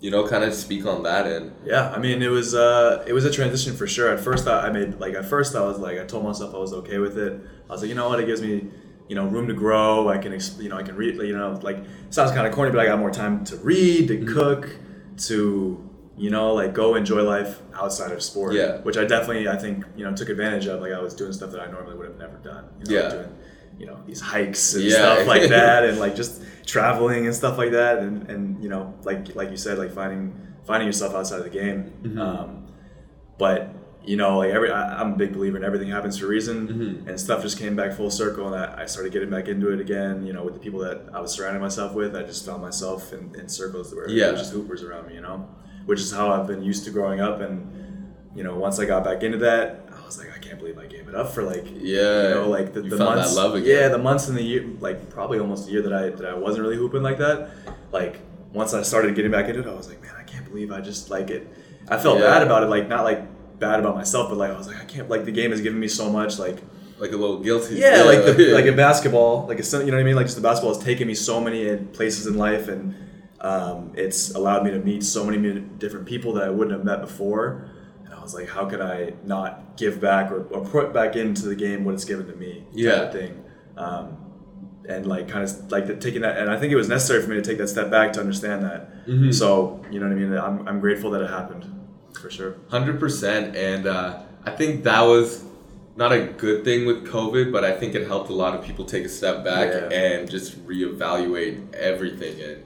[0.02, 3.14] you know, kind of speak on that and Yeah, I mean, it was uh, it
[3.14, 4.10] was a transition for sure.
[4.14, 6.58] At first, I, I made like at first I was like I told myself I
[6.58, 7.40] was okay with it.
[7.70, 8.70] I was like, you know what, it gives me
[9.12, 10.08] you know room to grow.
[10.16, 11.80] I can exp- you know I can read you know like
[12.12, 14.64] sounds kind of corny, but I got more time to read, to cook,
[15.28, 15.44] to
[16.24, 18.54] you know like go enjoy life outside of sport.
[18.54, 18.78] Yeah.
[18.88, 20.76] which I definitely I think you know took advantage of.
[20.86, 22.64] Like I was doing stuff that I normally would have never done.
[22.80, 23.10] You know, Yeah.
[23.16, 23.32] doing,
[23.80, 24.96] you know these hikes and Yeah.
[24.98, 26.34] stuff like that, and like just
[26.66, 30.24] traveling and stuff like that, and and you know like like you said, like finding
[30.70, 31.80] finding yourself outside of the game.
[32.04, 32.18] Mhm.
[32.28, 32.50] Um,
[33.38, 33.60] but
[34.04, 36.68] you know, like every I, I'm a big believer in everything happens for a reason,
[37.04, 37.08] Mhm.
[37.10, 39.80] and stuff just came back full circle, and I, I started getting back into it
[39.80, 40.26] again.
[40.26, 43.14] You know, with the people that I was surrounding myself with, I just found myself
[43.14, 44.24] in, in circles where Yeah.
[44.26, 45.16] there was just hoopers around me.
[45.16, 45.48] You know,
[45.86, 47.68] which is how I've been used to growing up, and
[48.36, 50.86] you know, once I got back into that, I was like, I can't believe I
[50.88, 54.28] gave it up for like Yeah, you know, like the, the months, yeah, the months
[54.30, 57.04] in the year, like probably almost a year that I that I wasn't really hooping
[57.04, 57.50] like that.
[57.92, 58.20] Like
[58.54, 60.82] once I started getting back into it, I was like, man, I can't believe I
[60.82, 61.48] just like it.
[61.88, 62.26] I felt Yeah.
[62.32, 63.22] bad about it, like not like
[63.62, 65.80] bad about myself, but like I was like, I can't like the game has given
[65.80, 66.58] me so much, like
[67.00, 67.76] like a little guilty.
[67.76, 70.36] yeah, like the like in basketball, like it's you know what I mean, like just
[70.36, 72.94] the basketball has taken me so many places in life, and
[73.40, 77.02] um, it's allowed me to meet so many different people that I wouldn't have met
[77.02, 77.70] before.
[78.06, 81.48] And I was like, how could I not give back or, or put back into
[81.48, 82.66] the game what it's given to me?
[82.74, 83.10] Yeah.
[83.12, 83.44] thing.
[83.78, 84.18] Um,
[84.88, 87.30] and like kind of like the, taking that, and I think it was necessary for
[87.30, 89.08] me to take that step back to understand that.
[89.08, 89.34] Mhm.
[89.34, 90.34] So you know what I mean.
[90.38, 91.66] I'm, I'm grateful that it happened,
[92.20, 92.56] for sure.
[92.70, 95.44] Hundred percent, and uh, I think that was
[95.96, 98.86] not a good thing with COVID, but I think it helped a lot of people
[98.86, 99.90] take a step back Yeah.
[99.98, 102.40] and just reevaluate everything.
[102.42, 102.64] And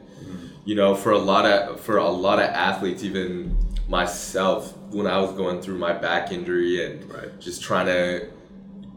[0.64, 5.18] you know, for a lot of for a lot of athletes, even myself, when I
[5.20, 7.40] was going through my back injury and Right.
[7.40, 8.26] just trying to,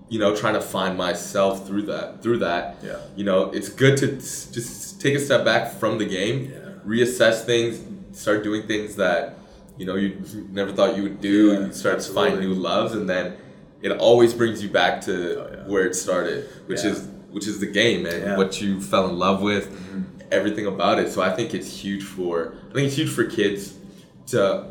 [0.08, 2.76] you know, trying to find myself through that through that.
[2.82, 2.96] Yeah.
[3.16, 6.58] You know, it's good to just take a step back from the game, Yeah.
[6.86, 7.80] reassess things,
[8.12, 9.36] start doing things that
[9.78, 10.16] you know you
[10.50, 13.36] never thought you would do, Yeah, and you start to find new loves, and then
[13.80, 15.68] it always brings you back to Oh, yeah.
[15.70, 16.90] where it started, which Yeah.
[16.92, 19.66] is which is the game and what you fell in love with.
[19.70, 20.02] Mm-hmm.
[20.30, 21.10] everything about it.
[21.10, 23.60] So I think it's huge for I think it's huge for kids
[24.26, 24.66] to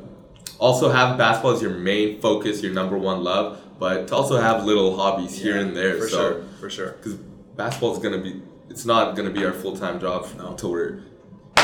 [0.60, 4.66] also have basketball as your main focus, your number one love, but to also have
[4.66, 5.96] little hobbies here and there.
[5.98, 6.44] For so sure.
[6.60, 6.92] For sure.
[6.98, 7.16] because
[7.56, 8.34] basketball is gonna be
[8.70, 10.50] it's not gonna be our full time job No.
[10.52, 11.00] until we're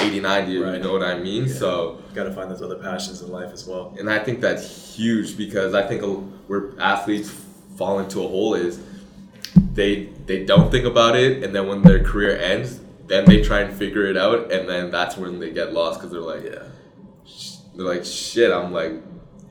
[0.02, 0.78] 80, 90, Right.
[0.78, 1.46] you know what I mean?
[1.46, 1.54] Yeah.
[1.54, 3.96] So Got to find those other passions in life as well.
[4.00, 6.08] and I think that's huge because I think a-
[6.48, 7.32] where athletes
[7.78, 8.80] fall into a hole is
[9.74, 13.60] they they don't think about it, and then when their career ends, then they try
[13.62, 16.64] and figure it out, and then that's when they get lost because they're like Yeah.
[17.76, 18.52] they're like shit.
[18.52, 18.94] I'm like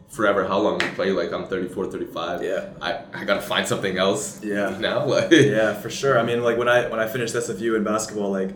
[0.09, 0.47] forever.
[0.47, 1.11] How long do you play?
[1.11, 2.43] Like I'm 34, 35.
[2.43, 2.67] Yeah.
[2.81, 4.43] I, I gotta find something else.
[4.45, 4.77] Yeah.
[4.81, 6.19] Now like yeah, for sure.
[6.19, 8.51] I mean, like when I when I finished SFU in basketball, like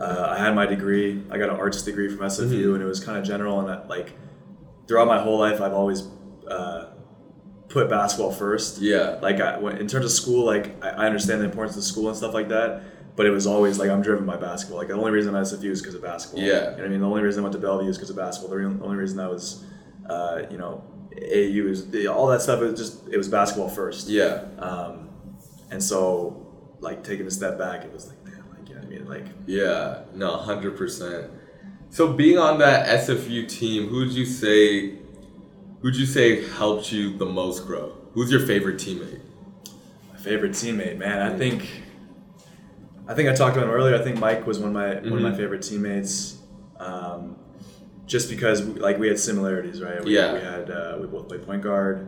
[0.00, 1.22] uh, I had my degree.
[1.30, 2.74] I got an arts degree from SFU, Mhm.
[2.74, 3.60] and it was kind of general.
[3.60, 4.12] And I, like
[4.88, 6.02] throughout my whole life, I've always
[6.48, 6.86] uh,
[7.68, 8.80] put basketball first.
[8.80, 9.18] yeah.
[9.22, 12.16] Like I, in terms of school, like I, I understand the importance of school and
[12.16, 12.82] stuff like that.
[13.16, 14.78] But it was always like I'm driven by basketball.
[14.78, 16.42] Like the only reason I was at SFU is because of basketball.
[16.42, 16.70] Yeah.
[16.72, 17.00] You know I mean?
[17.00, 18.50] The only reason I went to Bellevue is because of basketball.
[18.56, 19.64] The re- only reason I was,
[20.08, 20.82] uh, you know,
[21.16, 22.62] AU is all that stuff.
[22.62, 24.08] It was just it was basketball first.
[24.08, 24.44] Yeah.
[24.58, 25.10] Um,
[25.70, 26.46] and so,
[26.80, 28.16] like taking a step back, it was like,
[29.10, 29.98] like you know what I mean?
[30.06, 31.30] Like, Yeah, no, hundred percent.
[31.90, 34.94] So being on that SFU team, who'd you say,
[35.80, 37.92] who'd you say helped you the most grow?
[38.14, 39.20] Who's your favorite teammate?
[40.12, 41.20] my favorite teammate, man.
[41.32, 41.68] I think,
[43.08, 43.94] I think I talked about him earlier.
[43.96, 45.36] I think Mike was one of my one of my Mhm.
[45.36, 46.36] favorite teammates,
[46.78, 47.36] um,
[48.06, 50.04] just because like we had similarities, right?
[50.04, 50.34] We, Yeah.
[50.34, 52.06] we had uh, we both played point guard.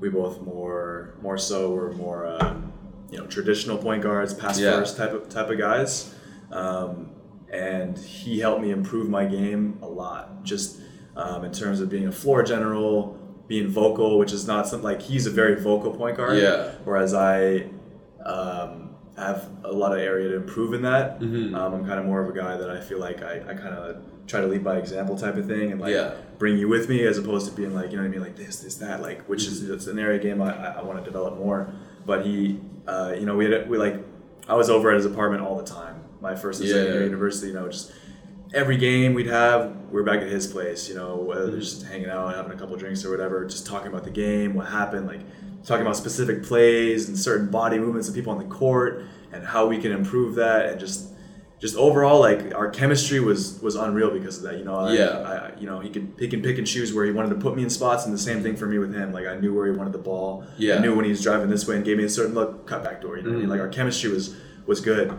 [0.00, 2.72] We both more more so were more um,
[3.10, 4.72] you know traditional point guards, pass Yeah.
[4.72, 6.14] first type of type of guys.
[6.52, 7.10] Um,
[7.52, 10.80] and he helped me improve my game a lot, just
[11.16, 15.02] um, in terms of being a floor general, being vocal, which is not something like
[15.02, 16.38] he's a very vocal point guard.
[16.38, 16.70] Yeah.
[16.84, 17.66] Whereas I
[18.24, 21.20] um, have a lot of area to improve in that.
[21.20, 21.54] Mhm.
[21.54, 23.74] Um, I'm kind of more of a guy that I feel like I, I kind
[23.74, 26.12] of try to lead by example type of thing and like Yeah.
[26.38, 28.22] bring you with me as opposed to being like, you know what I mean?
[28.22, 29.64] Like this, this, that, like, which Mm-hmm.
[29.64, 31.74] is, it's an area game I, I, I want to develop more.
[32.06, 33.96] But he, uh, you know, we had, we like,
[34.48, 35.91] I was over at his apartment all the time.
[36.22, 36.92] My first and second Yeah.
[36.92, 37.92] year at university, you know, just
[38.54, 41.58] every game we'd have, we are back at his place, you know, whether Mm-hmm.
[41.60, 44.66] just hanging out, having a couple drinks or whatever, just talking about the game, what
[44.68, 45.20] happened, like
[45.64, 49.66] talking about specific plays and certain body movements of people on the court and how
[49.66, 51.08] we can improve that and just
[51.60, 55.04] just overall like our chemistry was was unreal because of that you know I, Yeah.
[55.54, 57.54] I, you know he could he can pick and choose where he wanted to put
[57.54, 59.66] me in spots and the same thing for me with him like I knew where
[59.66, 60.74] he wanted the ball Yeah.
[60.74, 62.82] I knew when he was driving this way and gave me a certain look cut
[62.82, 63.46] back door you know what I mean?
[63.46, 63.50] Mhm.
[63.52, 64.34] like our chemistry was
[64.66, 65.12] was good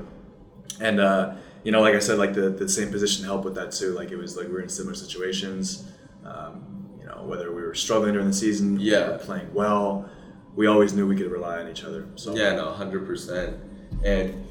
[0.82, 3.72] and uh, you know, like I said, like the, the same position helped with that
[3.72, 3.92] too.
[3.94, 5.90] Like it was like we were in similar situations.
[6.26, 9.06] Um, you know, whether we were struggling during the season, Yeah.
[9.08, 10.10] we were playing well,
[10.56, 12.06] we always knew we could rely on each other.
[12.16, 13.58] So Yeah, no, hundred percent.
[14.04, 14.46] And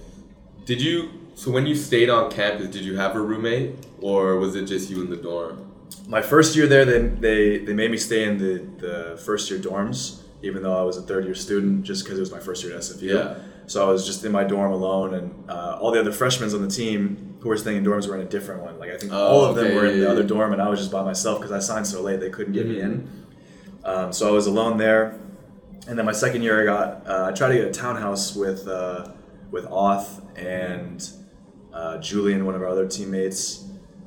[0.64, 1.11] did you?
[1.35, 4.90] So when you stayed on campus, did you have a roommate, or was it just
[4.90, 5.68] you in the dorm?
[6.08, 8.54] my first year there, they, they they made me stay in the
[8.87, 12.20] the first year dorms, even though I was a third year student, just because it
[12.20, 13.02] was my first year at SFU.
[13.02, 13.35] Yeah.
[13.66, 16.62] So I was just in my dorm alone, and uh, all the other freshmen on
[16.62, 18.79] the team who were staying in dorms were in a different one.
[18.79, 20.68] Like I think Oh, all of them okay, were in the other dorm, and I
[20.68, 22.83] was just by myself because I signed so late they couldn't get me Mhm.
[22.83, 23.09] in.
[23.85, 25.14] Um, so I was alone there,
[25.88, 28.68] and then my second year I got uh, I tried to get a townhouse with
[28.68, 29.09] uh,
[29.51, 31.09] with Auth and
[31.72, 33.64] uh, Julian, one of our other teammates,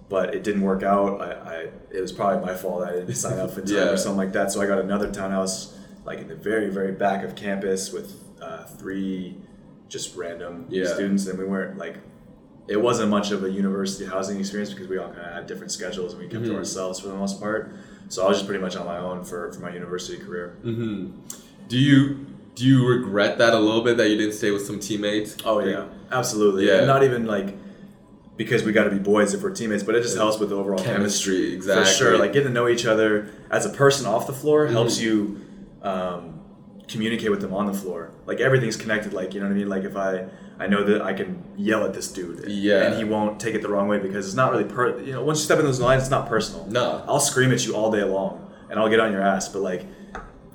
[0.09, 1.21] but it didn't work out.
[1.21, 1.55] I, I
[1.91, 3.89] it was probably my fault I didn't sign up in time Yeah.
[3.89, 4.51] or something like that.
[4.51, 8.63] So I got another townhouse like in the very very back of campus with uh,
[8.65, 9.35] three
[9.89, 10.85] just random Yeah.
[10.87, 11.97] students, and we weren't like.
[12.67, 15.71] It wasn't much of a university housing experience because we all kind of had different
[15.71, 16.55] schedules and we kept to Mhm.
[16.55, 17.71] ourselves for the most part.
[18.09, 20.55] So I was just pretty much on my own for, for my university career.
[20.65, 21.11] Mm-hmm.
[21.69, 24.79] Do you do you regret that a little bit that you didn't stay with some
[24.79, 25.35] teammates?
[25.45, 26.65] Oh Like, yeah, absolutely.
[26.67, 26.85] Yeah.
[26.85, 27.55] Not even like
[28.37, 30.55] because we got to be boys if we're teammates, but it just helps with the
[30.55, 31.53] overall Chemistry, chemistry.
[31.53, 31.85] exactly.
[31.85, 34.97] For sure, like getting to know each other as a person off the floor helps
[34.97, 35.01] Mhm.
[35.03, 35.41] you
[35.83, 36.34] um,
[36.87, 38.11] communicate with them on the floor.
[38.25, 39.13] Like everything's connected.
[39.13, 39.69] Like you know what I mean.
[39.69, 40.27] Like if I
[40.59, 42.83] I know that I can yell at this dude, Yeah.
[42.83, 44.99] and he won't take it the wrong way because it's not really per.
[45.01, 46.65] You know, once you step in those lines, it's not personal.
[46.67, 47.03] No.
[47.07, 49.49] I'll scream at you all day long, and I'll get on your ass.
[49.49, 49.85] But like,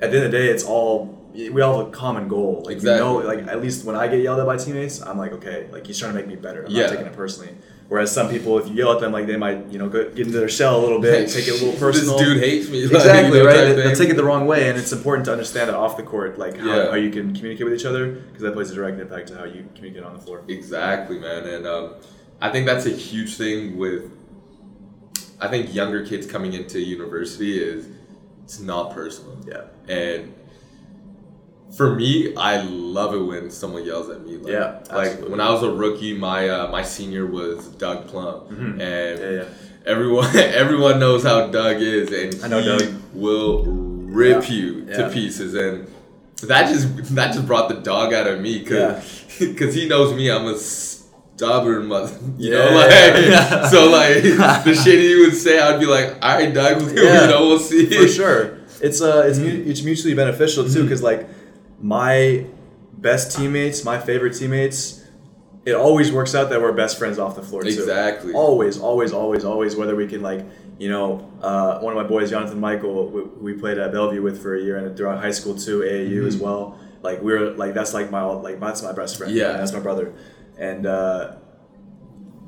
[0.00, 2.62] at the end of the day, it's all we all have a common goal.
[2.64, 2.98] Like Exactly.
[3.06, 5.68] you know, like at least when I get yelled at by teammates, I'm like, okay,
[5.70, 6.64] like he's trying to make me better.
[6.64, 6.82] I'm Yeah.
[6.84, 7.54] not taking it personally.
[7.90, 10.24] Whereas some people, if you yell at them, like they might, you know, go, get
[10.28, 12.16] into their shell a little bit, take it a little personal.
[12.16, 12.84] This dude hates me.
[12.84, 13.52] Exactly right.
[13.56, 16.04] They, they'll take it the wrong way, and it's important to understand that off the
[16.04, 16.90] court, like how, Yeah.
[16.90, 19.44] how you can communicate with each other, because that plays a direct impact to how
[19.44, 20.42] you communicate on the floor.
[20.46, 21.44] Exactly, man.
[21.48, 21.94] And um,
[22.40, 24.08] I think that's a huge thing with,
[25.40, 27.88] I think younger kids coming into university is
[28.44, 29.36] it's not personal.
[29.48, 29.64] Yeah.
[29.92, 30.32] And
[31.76, 34.36] for me, I love it when someone yells at me.
[34.36, 38.46] Like, Yeah, like when I was a rookie, my uh, my senior was Doug Plum,
[38.48, 38.80] and Mm-hmm.
[38.80, 39.44] Yeah, yeah.
[39.86, 42.94] everyone everyone knows how Doug is, and I know he Doug.
[43.14, 44.54] will rip Yeah.
[44.54, 45.86] you to pieces, and
[46.42, 50.30] that just that just brought the dog out of me because because he knows me.
[50.30, 54.22] I'm a stubborn mother, you know, like so like
[54.64, 57.86] the shit he would say, I'd be like, all right, Doug, you know, we'll see
[57.86, 58.58] for sure.
[58.82, 59.58] It's uh, it's Mm-hmm.
[59.64, 61.28] mu- it's mutually beneficial too, because like
[61.80, 62.46] my
[62.92, 65.04] best teammates, my favorite teammates,
[65.64, 67.68] it always works out that we're best friends off the floor too.
[67.68, 68.32] Exactly.
[68.32, 69.76] Always, always, always, always.
[69.76, 70.44] Whether we can like,
[70.78, 74.42] you know, uh, one of my boys, Jonathan Michael, we, we played at Bellevue with
[74.42, 76.78] for a year and throughout high school too, AAU as well.
[77.02, 79.34] Like we are like that's like my like that's my best friend.
[79.34, 79.52] Yeah.
[79.52, 80.12] that's my brother,
[80.58, 81.36] and uh,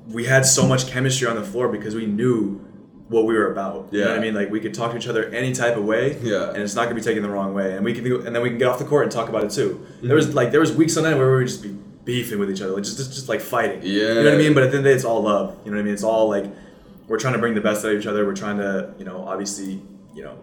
[0.09, 2.61] we had so much chemistry on the floor because we knew
[3.09, 3.89] what we were about.
[3.91, 4.35] You know what I mean?
[4.35, 6.19] Like we could talk to each other any type of way.
[6.23, 6.51] Yeah.
[6.51, 7.75] And it's not gonna be taken the wrong way.
[7.77, 9.51] And we can and then we can get off the court and talk about it
[9.51, 9.85] too.
[10.01, 10.15] There Mm-hmm.
[10.17, 12.61] was like there was weeks on end where we would just be beefing with each
[12.63, 13.81] other, like just just, just like fighting.
[13.83, 13.91] Yeah.
[13.91, 14.55] You know what I mean?
[14.55, 15.57] But at the end of the day, it's all love.
[15.65, 15.95] You know what I mean?
[15.95, 16.47] It's all like
[17.09, 18.25] we're trying to bring the best out of each other.
[18.25, 19.83] We're trying to, you know, obviously,
[20.15, 20.39] you know,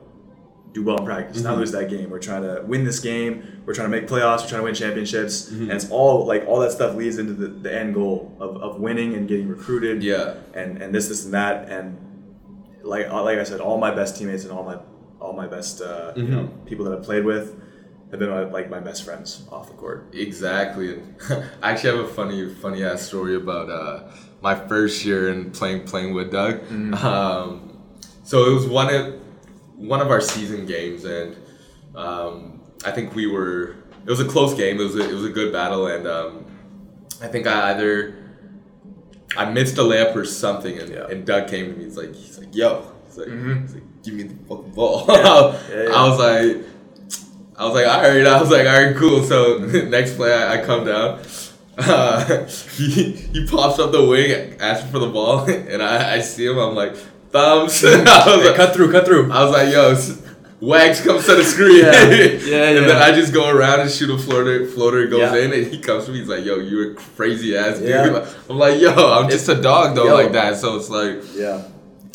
[0.71, 1.59] do well in practice, not Mhm.
[1.61, 2.11] lose that game.
[2.11, 3.41] We're trying to win this game.
[3.65, 4.41] We're trying to make playoffs.
[4.43, 5.49] We're trying to win championships.
[5.49, 5.61] Mhm.
[5.63, 8.79] And it's all like all that stuff leads into the, the end goal of, of
[8.79, 10.35] winning and getting recruited Yeah.
[10.53, 11.97] and and this this and that and
[12.89, 14.77] like uh, like I said, all my best teammates and all my
[15.21, 17.61] all my best uh, you know people that I've played with
[18.11, 20.09] have been my, like my best friends off the court.
[20.13, 21.01] Exactly,
[21.61, 25.85] I actually have a funny, funny ass story about uh, my first year in playing
[25.85, 26.61] playing with Doug.
[27.03, 27.65] Um,
[28.23, 29.19] so it was one of
[29.75, 31.37] one of our season games, and
[31.95, 33.75] um, I think we were.
[34.05, 34.79] It was a close game.
[34.79, 36.45] It was a, it was a good battle, and um,
[37.21, 38.18] I think I either
[39.37, 41.07] I missed a layup or something, and, Yeah.
[41.09, 41.85] and Doug came to me.
[41.85, 43.61] He's like, he's like, yo, he's like, Mhm.
[43.61, 45.05] he's like give me the fucking ball.
[45.07, 45.57] Yeah.
[45.71, 45.93] Yeah.
[45.93, 46.65] I was like.
[47.57, 48.25] I was like, all right.
[48.25, 49.21] I was like, all right, cool.
[49.23, 49.57] So
[49.89, 51.19] next play, I, I come down.
[51.77, 52.45] Uh,
[52.77, 56.57] he he pops up the wing, asking for the ball, and I, I see him.
[56.57, 56.95] I'm like,
[57.31, 57.83] thumbs.
[57.83, 57.97] I
[58.35, 59.31] was like, cut through, cut through.
[59.31, 59.93] I was like, yo,
[60.61, 61.77] Wags comes to the screen.
[61.85, 61.91] Yeah.
[62.49, 62.95] Yeah, and then.
[63.01, 64.65] I just go around and shoot a floater.
[64.67, 65.35] Floater goes Yeah.
[65.35, 66.19] in, and he comes to me.
[66.19, 67.89] He's like, yo, you're a crazy ass dude.
[67.89, 68.27] Yeah.
[68.49, 70.13] I'm like, yo, I'm just a dog though, Yo.
[70.15, 70.57] like that.
[70.57, 71.63] So it's like, Yeah,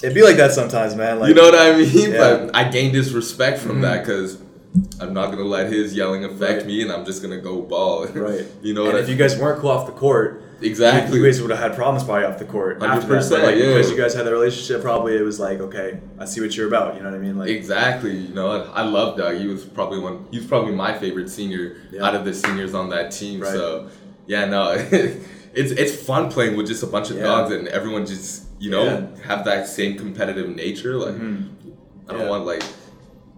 [0.02, 1.20] it'd be like that sometimes, man.
[1.20, 1.88] Like you know what I mean?
[1.88, 2.16] Yeah.
[2.16, 2.46] Mm-hmm.
[2.48, 4.38] But I gained his respect from that because
[5.00, 6.66] I'm not gonna let his yelling affect Right.
[6.66, 8.06] me, and I'm just gonna go ball.
[8.14, 8.44] right.
[8.62, 11.18] you know and if I you guys weren't cool off the court, Exactly.
[11.18, 12.82] you guys would have had problems probably off the court.
[12.82, 13.66] after 100%, like, yeah.
[13.74, 16.68] Because you guys had the relationship, probably it was like, okay, I see what you're
[16.68, 16.96] about.
[16.96, 17.36] You know what I mean?
[17.38, 18.16] Like, Exactly.
[18.16, 19.36] You know, I love Doug.
[19.36, 20.26] He was probably one.
[20.30, 22.04] He was probably my favorite senior Yeah.
[22.06, 23.40] out of the seniors on that team.
[23.40, 23.52] Right.
[23.52, 23.88] So,
[24.26, 24.70] yeah, no,
[25.54, 27.24] it's it's fun playing with just a bunch of Yeah.
[27.24, 29.06] dogs and everyone just you know Yeah.
[29.26, 30.96] have that same competitive nature.
[30.96, 31.48] Like, Mhm.
[32.08, 32.62] I don't want like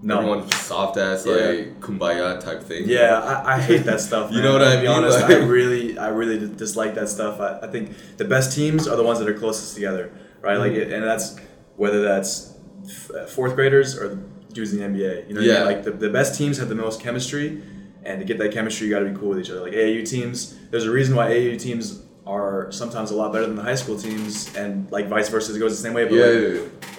[0.02, 0.18] no.
[0.18, 1.32] everyone soft ass Yeah.
[1.34, 2.84] like kumbaya type thing.
[2.88, 4.30] Yeah, I, I hate that stuff.
[4.34, 4.90] You know what To I be mean?
[4.90, 7.40] honest, Like- I really, I really dislike that stuff.
[7.40, 10.58] I, I think the best teams are the ones that are closest together, right?
[10.58, 10.76] Like, Mhm.
[10.82, 11.36] it, and that's
[11.76, 12.54] whether that's
[12.86, 14.16] f- uh, fourth graders or
[14.52, 15.28] dudes in the NBA.
[15.28, 15.58] You know, what I Yeah.
[15.64, 15.66] mean?
[15.66, 17.60] like the, the best teams have the most chemistry,
[18.04, 19.60] and to get that chemistry, you got to be cool with each other.
[19.62, 23.54] Like AAU teams, there's a reason why AAU teams are sometimes a lot better than
[23.56, 26.04] the high school teams, and like vice versa, it goes the same way.
[26.04, 26.34] But Yeah, like,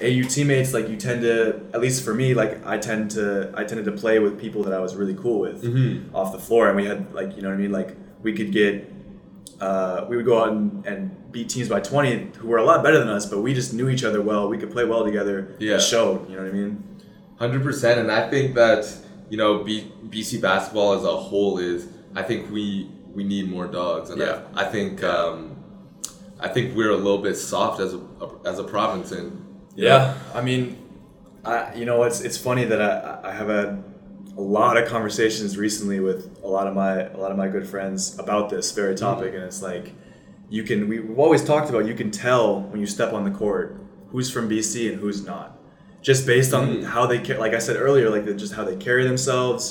[0.02, 0.24] yeah, yeah.
[0.24, 3.63] AAU teammates, like you tend to, at least for me, like I tend to, I
[3.66, 6.13] tended to play with people that I was really cool with Mhm.
[6.13, 8.52] off the floor, and we had like, you know what I mean, like we could
[8.54, 8.90] get,
[9.60, 12.82] uh, we would go out and, and beat teams by twenty who were a lot
[12.84, 14.48] better than us, but we just knew each other well.
[14.48, 15.56] We could play well together.
[15.60, 15.76] Yeah.
[15.76, 16.30] It showed.
[16.30, 16.84] You know what I mean?
[17.38, 18.88] Hundred percent, and I think that
[19.30, 21.88] you know B, BC basketball as a whole is.
[22.16, 24.41] I think we we need more dogs, and Yeah.
[24.56, 25.36] I, I think um,
[26.39, 27.99] I think we're a little bit soft as a
[28.45, 29.27] as a province, and
[29.75, 30.62] Yeah, I mean,
[31.43, 33.69] I you know it's it's funny that I I have had
[34.38, 37.67] a lot of conversations recently with a lot of my a lot of my good
[37.73, 39.86] friends about this very topic, and it's like
[40.56, 43.36] you can we, we've always talked about you can tell when you step on the
[43.43, 43.67] court
[44.12, 45.49] who's from BC and who's not,
[46.10, 46.84] just based on Mm.
[46.93, 49.63] how they ca- like I said earlier, like just how they carry themselves,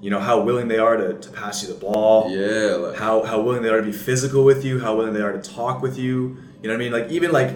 [0.00, 3.22] you know how willing they are to, to pass you the ball, yeah, like, how
[3.22, 5.80] how willing they are to be physical with you, how willing they are to talk
[5.82, 6.36] with you.
[6.62, 6.92] You know what I mean?
[6.92, 7.50] Like even like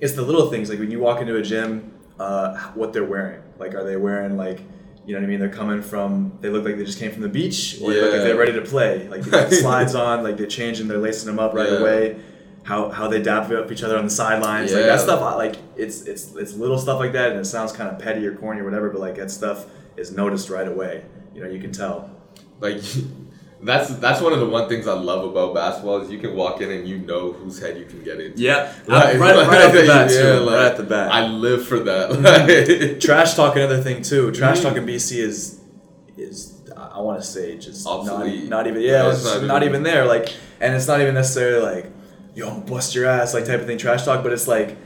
[0.00, 3.42] it's the little things like when you walk into a gym, uh, what they're wearing.
[3.58, 4.60] Like are they wearing like
[5.04, 5.40] you know what I mean?
[5.40, 8.12] They're coming from they look like they just came from the beach, or they look
[8.12, 8.24] like Yeah.
[8.24, 9.08] they're ready to play.
[9.08, 11.78] Like they got the slides on, like they're changing, they're lacing them up right Yeah.
[11.78, 12.20] away.
[12.64, 15.20] How, how they dap up each other on the sidelines, like that stuff.
[15.20, 18.36] Like it's it's it's little stuff like that, and it sounds kind of petty or
[18.36, 21.04] corny or whatever, but like that stuff is noticed right away.
[21.34, 22.10] You know, you can tell.
[22.60, 22.80] like
[23.62, 26.60] that's that's one of the one things I love about basketball is you can walk
[26.60, 28.40] in and you know whose head you can get into.
[28.40, 30.32] Yeah, Right, right, right, like, off the bat, yeah, too.
[30.40, 31.12] like, right at the bat.
[31.12, 32.10] I live for that.
[32.20, 34.30] Like, trash talk another thing too.
[34.32, 34.62] Trash Mhm.
[34.62, 35.60] talk in BC is
[36.16, 38.42] is I want to say just Obsolete.
[38.44, 40.04] not, not even yeah, Yeah, it's it's not, not even, even- there.
[40.06, 40.28] Like,
[40.60, 41.86] and it's not even necessarily like
[42.34, 44.22] yo, I'm bust your ass like type of thing, trash talk.
[44.22, 44.76] But it's like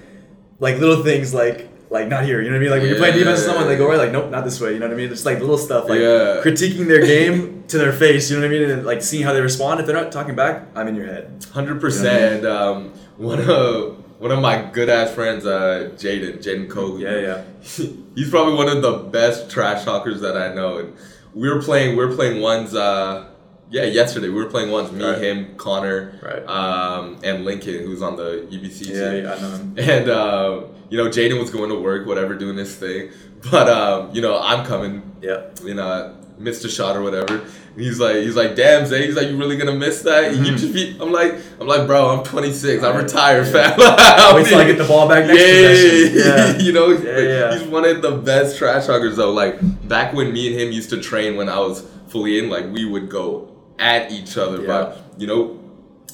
[0.61, 2.41] like little things like like not here.
[2.43, 2.70] You know what I mean?
[2.70, 4.72] Like when you're playing defense with someone, they go right like nope, not this way.
[4.74, 5.11] You know what I mean?
[5.12, 6.41] It's like little stuff like Yeah.
[6.43, 8.30] critiquing their game to their face.
[8.30, 8.70] You know what I mean?
[8.70, 9.80] And like seeing how they respond.
[9.80, 11.45] If they're not talking back, I'm in your head.
[11.53, 12.37] Hundred percent.
[12.39, 17.03] And um, one of one of my good ass friends, uh, Jaden, Jaden Kobe.
[17.03, 17.45] Yeah, yeah.
[18.14, 20.78] He's probably one of the best trash talkers that I know.
[20.78, 20.95] And
[21.34, 21.97] we were playing.
[21.97, 22.74] We were playing ones.
[22.74, 23.28] Uh,
[23.71, 24.93] yeah, yesterday we were playing ones.
[24.93, 25.19] Me, Right.
[25.19, 26.47] him, Connor, Right.
[26.49, 29.25] um, and Lincoln, who's on the UBC Yeah, team.
[29.25, 29.75] yeah, I know him.
[29.77, 33.11] And uh, you know, Jaden was going to work, whatever, doing this thing.
[33.51, 35.43] But um, you know, I'm coming Yeah.
[35.64, 37.35] you know, missed a shot or whatever.
[37.75, 39.05] And he's like, he's like, damn, Zay.
[39.07, 40.33] He's like, you really gonna miss that?
[40.35, 40.59] You Mhm.
[40.59, 40.97] just be.
[41.01, 42.83] I'm like, I'm like, bro, I'm 26.
[42.85, 43.75] I'm retired, Yeah.
[43.77, 43.79] fam.
[44.37, 46.25] Wait till I get the ball back next yeah.
[46.25, 46.59] Yeah.
[46.67, 47.59] you know, Yeah, yeah.
[47.59, 49.33] he's one of the best trash huggers though.
[49.33, 49.59] Like
[49.89, 52.85] back when me and him used to train when I was fully in, like we
[52.85, 53.49] would go
[53.79, 54.61] at each other.
[54.61, 54.66] Yeah.
[54.66, 55.61] But you know,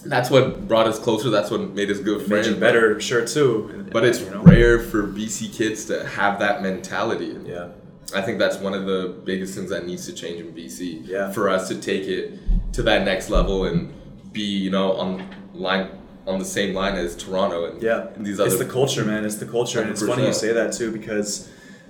[0.04, 1.30] that's what brought us closer.
[1.30, 2.48] That's what made us good Made friends.
[2.48, 3.86] you better, sure too.
[3.92, 4.42] But it's You know?
[4.42, 7.36] rare for BC kids to have that mentality.
[7.44, 7.68] Yeah.
[8.14, 11.02] I think that's one of the biggest things that needs to change in BC.
[11.06, 11.30] Yeah.
[11.32, 12.38] For us to take it
[12.74, 13.92] to that next level and
[14.32, 15.88] be, you know, on line
[16.26, 18.48] on the same line as Toronto and, Yeah, and these other.
[18.48, 19.24] it's the culture, man.
[19.24, 21.48] It's the culture, and it's funny you say that too because,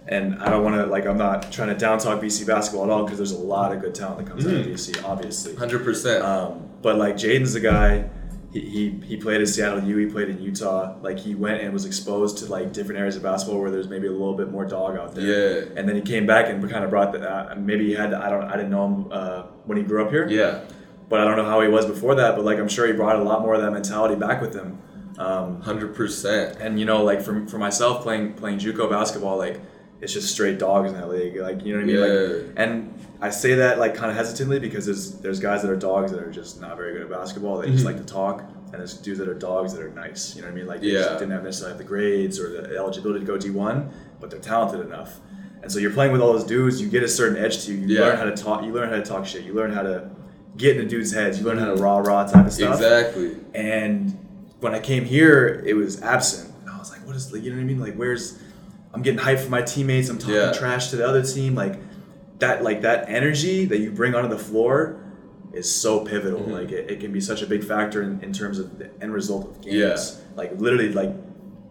[0.08, 2.90] and I don't want to like I'm not trying to down talk BC basketball at
[2.90, 4.72] all because there's a lot of good talent that comes out of Mhm.
[4.72, 5.54] BC, obviously.
[5.54, 6.24] Hundred percent.
[6.24, 8.08] Um, but like Jaden's a guy.
[8.52, 9.96] He, he, he played at Seattle U.
[9.96, 10.96] He played in Utah.
[11.00, 14.06] Like he went and was exposed to like different areas of basketball where there's maybe
[14.08, 15.24] a little bit more dog out there.
[15.24, 15.64] Yeah.
[15.74, 17.22] And then he came back and kind of brought that.
[17.22, 18.12] Uh, maybe he had.
[18.12, 18.44] I don't.
[18.44, 20.60] I didn't know him uh, when he grew up here Yeah.
[21.08, 22.36] but I don't know how he was before that.
[22.36, 24.78] But like I'm sure he brought a lot more of that mentality back with him.
[25.18, 26.58] Um, Hundred percent.
[26.60, 29.60] and you know, like for, for myself playing playing JUCO basketball, like
[30.02, 31.36] it's just straight dogs in that league.
[31.36, 31.96] Like you know what I mean?
[31.96, 32.36] Yeah.
[32.48, 35.76] Like, and I say that like kind of hesitantly because there's there's guys that are
[35.76, 37.58] dogs that are just not very good at basketball.
[37.58, 37.86] They just Mhm.
[37.86, 38.40] like to talk,
[38.72, 40.34] and there's dudes that are dogs that are nice.
[40.34, 40.66] You know what I mean?
[40.66, 41.18] Like they just Yeah.
[41.18, 43.88] didn't have necessarily have the grades or the eligibility to go D1,
[44.20, 45.20] but they're talented enough.
[45.62, 46.82] And so you're playing with all those dudes.
[46.82, 47.86] You get a certain edge to you.
[47.86, 48.06] You Yeah.
[48.06, 48.64] learn how to talk.
[48.64, 49.44] You learn how to talk shit.
[49.44, 50.10] You learn how to
[50.56, 51.38] get into dudes' heads.
[51.38, 52.74] You learn how to rah rah type of stuff.
[52.74, 53.36] Exactly.
[53.54, 54.18] And
[54.58, 56.50] when I came here, it was absent.
[56.62, 57.78] And I was like, what is like, you know what I mean?
[57.80, 58.38] Like, where's
[58.94, 60.08] I'm getting hyped for my teammates.
[60.08, 60.52] I'm talking Yeah.
[60.52, 61.54] trash to the other team.
[61.54, 61.78] Like
[62.38, 64.98] that, like that energy that you bring onto the floor
[65.52, 66.40] is so pivotal.
[66.40, 66.52] Mhm.
[66.52, 69.12] Like it, it can be such a big factor in, in terms of the end
[69.12, 69.74] result of games.
[69.76, 69.96] Yeah.
[70.36, 71.12] Like literally, like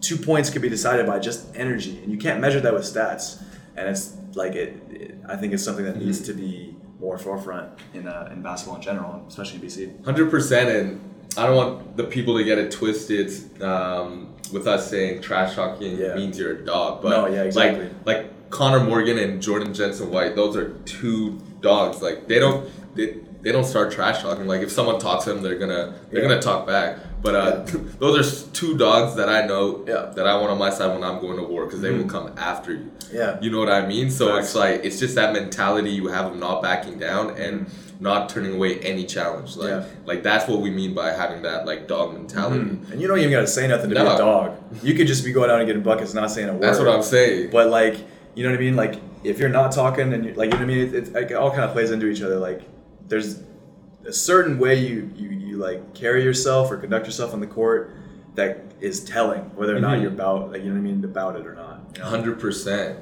[0.01, 3.41] two points could be decided by just energy, and you can't measure that with stats.
[3.75, 4.81] And it's like it.
[4.89, 6.25] it I think it's something that needs Mhm.
[6.27, 10.03] to be more forefront in uh, in basketball in general, especially in BC.
[10.05, 10.99] Hundred percent, and
[11.37, 13.31] I don't want the people to get it twisted.
[13.61, 16.15] Um, with us saying trash talking Yeah.
[16.15, 17.85] means you're a dog, but No, yeah, exactly.
[18.05, 22.01] Like, like Connor Morgan and Jordan Jensen White, those are two dogs.
[22.01, 24.45] Like they don't they, they don't start trash talking.
[24.47, 26.27] Like if someone talks to them, they're gonna they're Yeah.
[26.29, 26.97] gonna talk back.
[27.21, 27.65] But uh,
[27.99, 30.11] those are two dogs that I know Yeah.
[30.15, 32.09] that I want on my side when I'm going to war because they will Mhm.
[32.09, 32.91] come after you.
[33.13, 33.37] Yeah.
[33.41, 34.09] You know what I mean?
[34.09, 37.67] So it's like it's just that mentality you have of not backing down and
[38.01, 39.55] not turning away any challenge.
[39.55, 39.83] Like Yeah.
[40.05, 42.59] like that's what we mean by having that like dog mentality.
[42.65, 42.91] Mhm.
[42.91, 44.53] And you don't even gotta say nothing to be a dog.
[44.81, 46.63] You could just be going out and getting buckets, not saying a word.
[46.63, 47.49] That's what I'm saying.
[47.51, 47.95] But like,
[48.33, 48.75] you know what I mean?
[48.75, 50.95] Like, if you're not talking and you're like, you know what I mean?
[50.95, 52.39] It, it, it all kind of plays into each other.
[52.39, 52.61] Like,
[53.07, 53.39] there's
[54.07, 57.93] a certain way you, you you like carry yourself or conduct yourself on the court
[58.33, 60.01] that is telling whether or not Mhm.
[60.01, 61.81] you're about like you know what I mean about it or not.
[61.95, 62.09] you know?
[62.09, 62.97] Hundred percent.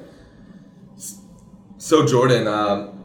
[1.78, 2.99] So Jordan, um,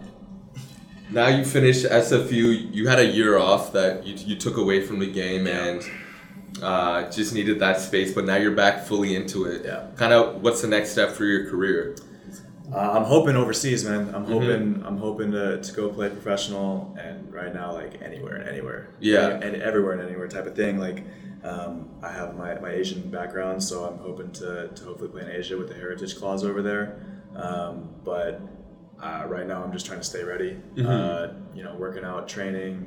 [1.16, 2.74] now you finished SFU.
[2.74, 5.66] You had a year off that you, you took away from the game Yeah.
[5.66, 5.82] and
[6.62, 8.14] uh, just needed that space.
[8.14, 9.64] But now you're back fully into it.
[9.66, 9.88] Yeah.
[9.96, 11.96] Kind of, what's the next step for your career?
[12.74, 14.12] Uh, I'm hoping overseas, man.
[14.16, 14.30] I'm Mhm.
[14.34, 18.90] hoping I'm hoping to, to go play professional, and right now like anywhere and anywhere,
[19.00, 19.28] Yeah.
[19.30, 20.80] and, and everywhere and anywhere type of thing.
[20.80, 21.04] Like
[21.44, 25.30] um, I have my, my Asian background, so I'm hoping to, to hopefully play in
[25.30, 26.98] Asia with the heritage clause over there.
[27.36, 28.42] Um, but
[29.02, 30.58] uh, right now I'm just trying to stay ready.
[30.76, 30.86] Mhm.
[30.88, 32.86] Uh, you know, working out, training,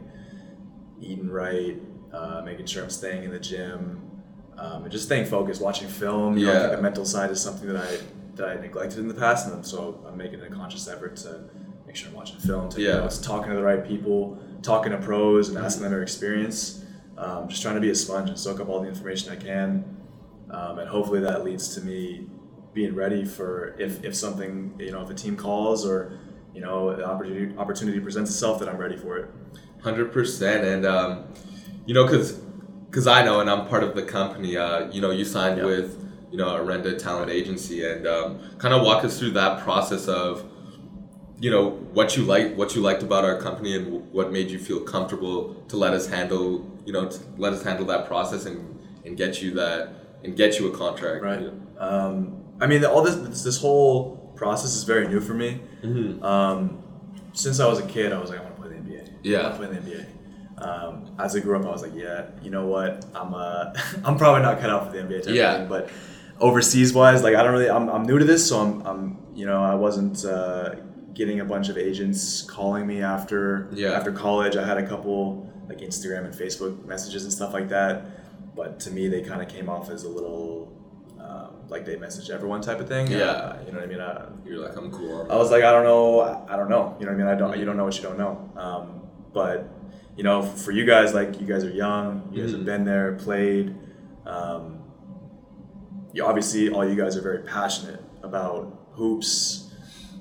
[1.00, 1.80] eating right,
[2.12, 4.00] uh, making sure I'm staying in the gym,
[4.56, 6.36] um, and just staying focused, watching film.
[6.36, 6.61] You know, I Yeah.
[6.66, 7.98] think the mental side is something that I
[8.36, 11.40] that I neglected in the past, and so I'm making a conscious effort to
[11.88, 12.98] make sure I'm watching film, taking Yeah.
[13.00, 16.84] notes, talking to the right people, talking to pros, and asking them their experience.
[17.16, 19.82] Um, just trying to be a sponge and soak up all the information I can,
[20.52, 22.30] um, and hopefully that leads to me
[22.79, 25.97] being ready for if, if something you know if a team calls or
[26.55, 29.26] you know the opportunity opportunity presents itself that I'm ready for it.
[29.83, 31.24] Hundred percent, and um,
[31.87, 32.41] you know, cause,
[32.93, 34.57] cause I know, and I'm part of the company.
[34.57, 35.64] Uh, you know, you signed Yeah.
[35.72, 35.89] with,
[36.31, 40.45] you know, Arenda Talent Agency, and um, kind of walk us through that process of,
[41.41, 44.59] you know what you like what you liked about our company and what made you
[44.68, 46.47] feel comfortable to let us handle
[46.85, 48.59] you know to let us handle that process and
[49.05, 49.81] and get you that
[50.24, 51.49] and get you a contract Right.
[51.79, 55.61] Um, I mean, all this this- whole process is very new for me.
[55.82, 56.22] Mhm.
[56.22, 56.78] Um,
[57.32, 59.02] since I was a kid, I was like, I want to play the NBA.
[59.22, 59.38] Yeah.
[59.38, 60.04] I want to play the NBA.
[60.59, 63.04] Um, as I grew up, I was like, yeah, you know what?
[63.14, 63.72] I'm uh,
[64.04, 65.59] I'm probably not cut out for the NBA type Yeah.
[65.59, 65.88] thing, but
[66.40, 69.46] overseas wise, like I don't really, I'm, I'm new to this, so I'm, I'm you
[69.46, 70.74] know, I wasn't uh,
[71.14, 73.90] getting a bunch of agents calling me after Yeah.
[73.92, 74.56] after college.
[74.56, 78.06] I had a couple like Instagram and Facebook messages and stuff like that,
[78.56, 80.72] but to me, they kind of came off as a little
[81.68, 83.06] like they message everyone type of thing.
[83.10, 83.24] Yeah.
[83.26, 84.00] Uh, you know what I mean?
[84.00, 86.96] Uh, you're like i'm cool I was like, I don't know, I don't know.
[86.98, 87.34] You know what I mean?
[87.34, 87.58] I don't.
[87.58, 88.50] You don't know what you don't know.
[88.56, 89.02] Um,
[89.32, 89.68] but
[90.16, 92.28] you know, for you guys, like you guys are young.
[92.32, 92.56] You guys Mhm.
[92.56, 93.76] have been there, played.
[94.26, 94.82] Um,
[96.12, 99.72] you obviously, all you guys are very passionate about hoops,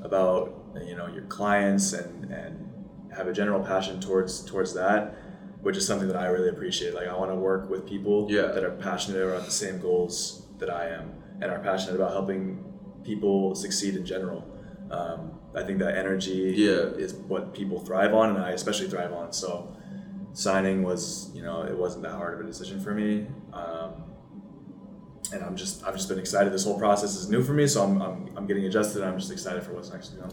[0.03, 0.53] about
[0.85, 2.69] you know your clients, and and
[3.15, 5.15] have a general passion towards towards that,
[5.61, 6.93] which is something that I really appreciate.
[6.93, 8.47] Like I want to work with people Yeah.
[8.47, 11.11] that are passionate about the same goals that I am,
[11.41, 12.63] and are passionate about helping
[13.03, 14.45] people succeed in general.
[14.91, 17.03] Um, I think that energy Yeah.
[17.05, 19.31] is what people thrive on, and I especially thrive on.
[19.33, 19.75] So,
[20.33, 23.27] signing was, you know, it wasn't that hard of a decision for me.
[23.53, 24.03] Um,
[25.33, 26.53] and I'm just, I've just been excited.
[26.53, 29.03] This whole process is new for me, so I'm, I'm, I'm getting adjusted.
[29.03, 30.13] I'm just excited for what's next.
[30.13, 30.29] You know?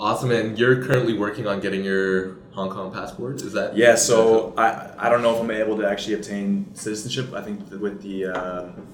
[0.00, 3.96] awesome and you're currently working on getting your hong kong passport is that Yeah.
[3.96, 7.32] So I, I don't know if I'm able to actually obtain citizenship.
[7.34, 8.86] I think with the, um,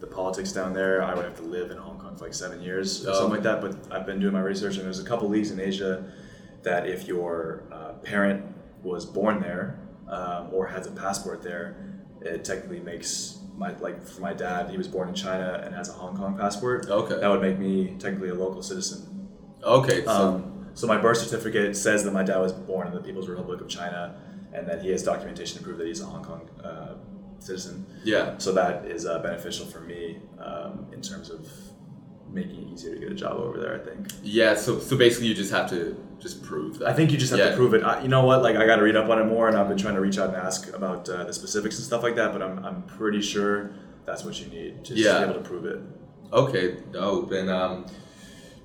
[0.00, 2.60] the politics down there, I would have to live in Hong Kong for like seven
[2.60, 3.14] years or Oh.
[3.14, 3.60] something like that.
[3.60, 6.04] But I've been doing my research, and there's a couple leagues in Asia
[6.62, 8.44] that if your uh, parent
[8.82, 9.78] was born there
[10.08, 11.76] um, or has a passport there,
[12.20, 15.88] it technically makes my like for my dad, he was born in China and has
[15.88, 16.86] a Hong Kong passport.
[16.90, 17.18] Okay.
[17.18, 19.28] That would make me technically a local citizen.
[19.64, 23.00] okay so Um, so my birth certificate says that my dad was born in the
[23.00, 24.14] People's Republic of China,
[24.52, 26.94] and that he has documentation to prove that he's a Hong Kong uh,
[27.38, 27.86] citizen.
[28.04, 31.48] yeah So that is uh, beneficial for me um, in terms of
[32.30, 33.74] making it easier to get a job over there.
[33.80, 34.08] I think.
[34.22, 37.30] yeah so so basically you just have to just prove that I think you just
[37.30, 37.50] have Yeah.
[37.50, 37.82] to prove it.
[37.84, 38.42] I, you know what?
[38.42, 40.18] Like I got to read up on it more, and I've been trying to reach
[40.18, 42.32] out and ask about uh, the specifics and stuff like that.
[42.32, 43.70] But I'm, I'm pretty sure
[44.06, 45.78] that's what you need just to be able to prove it.
[46.32, 47.32] Okay, dope.
[47.32, 47.86] And um,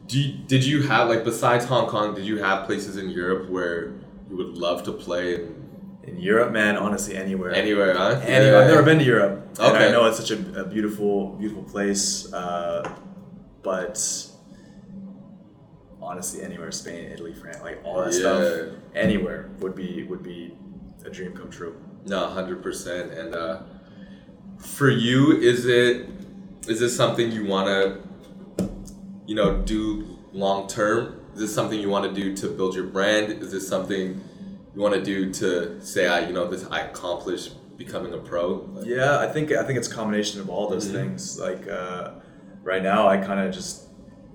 [0.07, 3.49] do you, did you have like besides Hong Kong, did you have places in Europe
[3.49, 3.91] where
[4.30, 5.36] you would love to play?
[5.36, 5.61] And
[6.03, 7.51] In Europe, man, honestly, anywhere.
[7.53, 8.19] anywhere, huh?
[8.23, 9.87] Anyway, I've never been to Europe, and Okay.
[9.87, 12.31] I know it's such a, a beautiful, beautiful place.
[12.33, 12.91] Uh,
[13.61, 13.99] but
[16.01, 18.19] honestly, anywhere, Spain, Italy, France, like all that Yeah.
[18.19, 20.55] stuff, anywhere would be would be
[21.05, 21.75] a dream come true.
[22.05, 23.11] No, hundred percent.
[23.13, 23.59] And uh,
[24.57, 26.07] for you, is it
[26.67, 28.65] is this something you want to,
[29.27, 31.19] you know, do long term?
[31.35, 33.31] Is this something you want to do to build your brand?
[33.43, 34.21] Is this something
[34.76, 38.67] you want to do to say, I, you know, this I accomplished becoming a pro?
[38.74, 40.91] Like, Yeah, I think I think it's a combination of all those Mhm.
[40.93, 41.39] things.
[41.39, 42.11] Like uh,
[42.63, 43.88] right now, I kind of just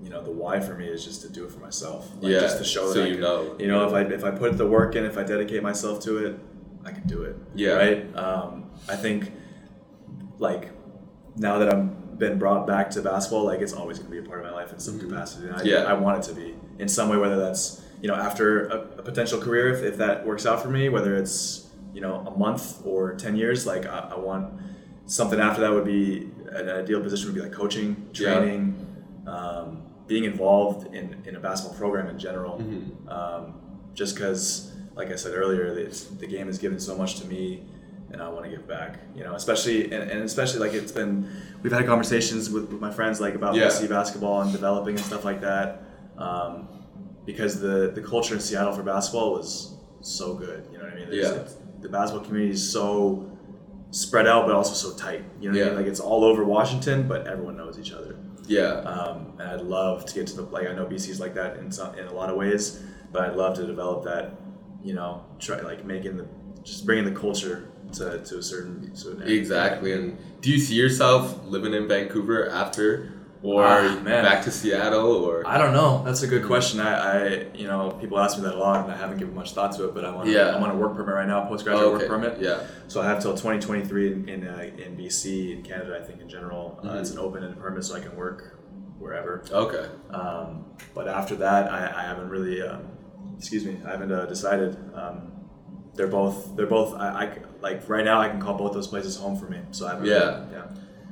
[0.03, 2.07] you know the why for me is just to do it for myself.
[2.21, 3.55] Like, Yeah, just to show so that you can- know.
[3.57, 6.17] You know, if I if I put the work in, if I dedicate myself to
[6.25, 6.39] it,
[6.85, 7.35] I can do it.
[7.55, 7.71] Yeah.
[7.73, 8.15] Right.
[8.17, 9.31] Um, I think
[10.39, 10.69] like
[11.35, 14.27] now that I'm been brought back to basketball, like it's always going to be a
[14.27, 15.45] part of my life in some capacity.
[15.47, 15.67] And I, Mm-hmm.
[15.67, 15.83] Yeah.
[15.83, 19.03] I want it to be in some way, whether that's you know after a, a
[19.03, 22.85] potential career, if, if that works out for me, whether it's you know a month
[22.85, 24.53] or ten years, like I, I want
[25.05, 28.33] something after that would be an ideal position would be like coaching, Yeah.
[28.39, 28.75] training,
[29.25, 32.59] um, being involved in, in a basketball program in general.
[32.59, 33.11] Mhm.
[33.11, 33.53] Um,
[33.93, 37.63] just because, like I said earlier, the game has given so much to me,
[38.11, 38.99] and I want to give back.
[39.15, 41.27] You know, especially and, and especially like it's been
[41.63, 43.67] we've had conversations with, with my friends like about Yeah.
[43.67, 45.83] BC basketball and developing and stuff like that.
[46.17, 46.67] Um,
[47.27, 50.65] because the the culture in Seattle for basketball was so good.
[50.71, 51.09] You know what I mean?
[51.11, 51.53] There's- Yeah.
[51.81, 53.29] The basketball community is so
[53.91, 55.23] spread out, but also so tight.
[55.39, 55.77] You know what I mean?
[55.81, 58.15] Like it's all over Washington, but everyone knows each other.
[58.47, 58.71] Yeah.
[58.93, 61.71] Um, and I'd love to get to the like I know BC's like that in
[61.71, 64.31] some in a lot of ways, but I'd love to develop that.
[64.83, 66.25] You know, try like making the
[66.63, 69.37] just bringing the culture to, to a certain certain area.
[69.39, 69.93] Exactly.
[69.93, 73.11] And do you see yourself living in Vancouver after,
[73.43, 76.01] or Ah, back to Seattle, or I don't know.
[76.03, 76.79] That's a good question.
[76.79, 79.53] I, I, you know, people ask me that a lot, and I haven't given much
[79.53, 79.93] thought to it.
[79.93, 80.55] But I'm on, Yeah.
[80.55, 82.07] I'm on a work permit right now, postgraduate Oh, okay.
[82.07, 82.39] work permit.
[82.41, 82.61] Yeah.
[82.87, 86.29] So I have till 2023 in in, uh, in BC, in Canada, I think in
[86.29, 86.79] general.
[86.83, 86.99] Uh, Mhm.
[87.01, 88.57] it's an open-ended permit, so I can work
[88.99, 89.43] wherever.
[89.51, 89.85] Okay.
[90.09, 90.65] Um,
[90.95, 92.81] but after that, I, I haven't really, um,
[93.37, 94.77] excuse me, I haven't uh, decided.
[94.95, 95.31] Um,
[95.93, 96.93] they're both, they're both.
[96.95, 98.19] I, I like right now.
[98.21, 99.59] I can call both those places home for me.
[99.71, 100.05] So I haven't.
[100.05, 100.45] Yeah.
[100.51, 100.63] yeah.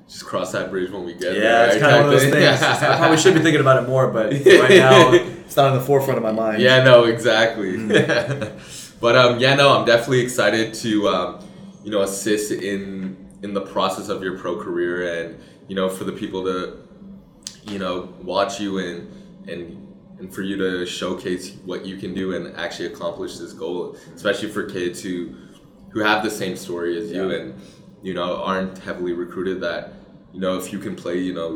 [0.07, 1.41] Just cross that bridge when we get Yeah, there.
[1.43, 1.81] Yeah, it's right?
[1.81, 2.31] kind of one of those thing.
[2.33, 2.61] things.
[2.61, 5.85] I probably should be thinking about it more, but right now it's not in the
[5.85, 6.61] forefront of my mind.
[6.61, 7.77] Yeah, no, exactly.
[7.77, 8.97] Mm.
[9.01, 11.47] but um, yeah, no, I'm definitely excited to um,
[11.83, 16.03] you know assist in in the process of your pro career, and you know for
[16.03, 16.77] the people to
[17.63, 19.11] you know watch you and
[19.49, 19.81] and
[20.19, 24.49] and for you to showcase what you can do and actually accomplish this goal, especially
[24.49, 25.35] for kids who
[25.89, 27.59] who have the same story as you and
[28.03, 29.61] you know aren't heavily recruited.
[29.61, 29.93] That
[30.35, 31.51] you know if you can play, you know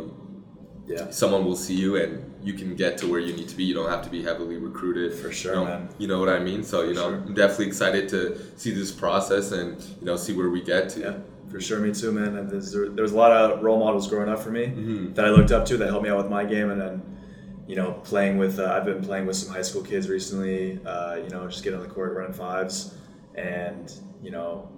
[0.88, 1.10] Yeah.
[1.12, 2.12] someone will see you and
[2.48, 3.64] you can get to where you need to be.
[3.70, 5.14] You don't have to be heavily recruited.
[5.14, 5.90] For sure, you know, man.
[6.02, 6.62] You know what I mean?
[6.64, 7.24] So, you For know, sure.
[7.28, 8.20] I'm definitely excited to
[8.62, 11.00] see this process and, you know, see where we get to.
[11.06, 11.16] Yeah,
[11.52, 11.80] for sure.
[11.80, 12.32] Me too, man.
[12.38, 15.16] And there's, there was a lot of role models growing up for me Mhm.
[15.16, 16.70] that I looked up to that helped me out with my game.
[16.74, 16.96] And then,
[17.68, 21.16] you know, playing with, uh, I've been playing with some high school kids recently, uh,
[21.24, 22.96] you know, just getting on the court, running fives.
[23.36, 23.86] And,
[24.24, 24.70] you know,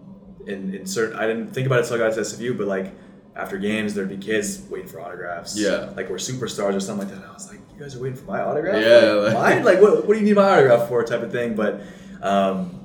[0.48, 2.88] in, in certain, I didn't think about it until I got to SFU, but like
[3.36, 5.58] after games, there'd be kids waiting for autographs.
[5.58, 5.92] Yeah.
[5.96, 7.24] Like we're superstars or something like that.
[7.24, 8.82] And I was like, you guys are waiting for my autograph?
[8.84, 9.64] Yeah, Like, like- mine?
[9.64, 11.04] Like, what, what do you need my autograph for?
[11.04, 11.56] Type of thing.
[11.56, 11.82] But,
[12.22, 12.78] um,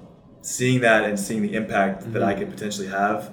[0.43, 3.33] seeing that and seeing the impact that I could potentially have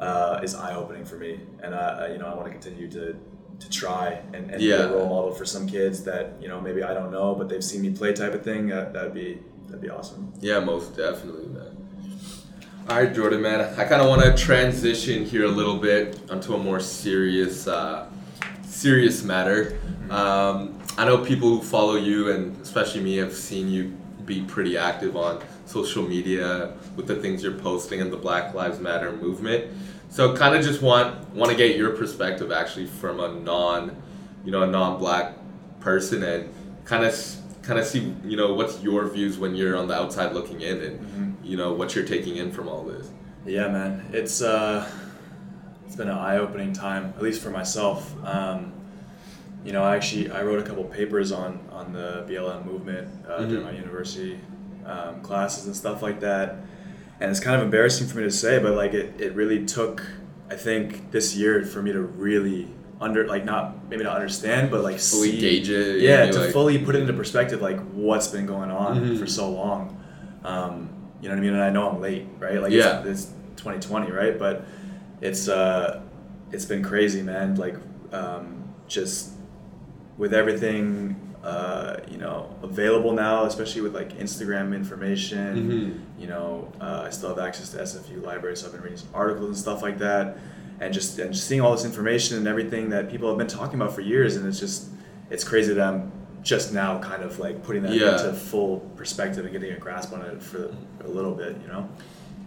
[0.00, 3.16] uh, is eye opening for me, and I, you know I want to continue to
[3.60, 6.82] to try and, and be a role model for some kids that you know maybe
[6.82, 8.66] I don't know, but they've seen me play type of thing.
[8.68, 10.32] That that'd be that'd be awesome.
[10.40, 11.79] Yeah, most definitely, man.
[12.88, 13.60] All right, Jordan, man.
[13.78, 18.08] I kind of want to transition here a little bit onto a more serious, uh,
[18.64, 19.78] serious matter.
[20.08, 24.76] Um, I know people who follow you, and especially me, have seen you be pretty
[24.76, 29.72] active on social media with the things you're posting and the Black Lives Matter movement.
[30.08, 34.02] So, kind of just want want to get your perspective, actually, from a non,
[34.44, 35.34] you know, a non-black
[35.78, 36.52] person, and
[36.84, 37.14] kind of
[37.62, 40.80] kind of see, you know, what's your views when you're on the outside looking in,
[40.82, 43.10] and you know what you're taking in from all this.
[43.46, 44.88] Yeah, man, it's uh,
[45.86, 48.14] it's been an eye opening time, at least for myself.
[48.24, 48.72] Um,
[49.64, 53.44] you know, I actually I wrote a couple papers on on the BLM movement uh,
[53.44, 53.64] during Mhm.
[53.64, 54.38] my university
[54.86, 56.56] um, classes and stuff like that.
[57.20, 60.02] And it's kind of embarrassing for me to say, but like it, it really took
[60.50, 62.68] I think this year for me to really
[63.00, 66.00] under like not maybe not understand, but like Fully see, gauge it.
[66.00, 69.18] yeah, to like- fully put it into perspective, like what's been going on Mhm.
[69.18, 69.96] for so long.
[70.44, 70.88] Um,
[71.20, 71.54] you know what I mean?
[71.54, 72.60] And I know I'm late, right?
[72.60, 73.00] Like Yeah.
[73.04, 74.38] it's, it's 2020, right?
[74.38, 74.64] But
[75.20, 76.00] it's uh,
[76.52, 77.56] it's been crazy, man.
[77.56, 77.76] Like
[78.12, 79.30] um, just
[80.18, 85.70] with everything uh, you know available now, especially with like Instagram information.
[86.16, 86.20] Mhm.
[86.20, 89.08] You know, uh, I still have access to SFU library, so I've been reading some
[89.14, 90.36] articles and stuff like that,
[90.80, 93.80] and just and just seeing all this information and everything that people have been talking
[93.80, 94.88] about for years, and it's just
[95.30, 96.12] it's crazy that I'm
[96.42, 98.12] just now kind of like putting that Yeah.
[98.12, 100.74] into full perspective and getting a grasp on it for
[101.04, 101.88] a little bit, you know.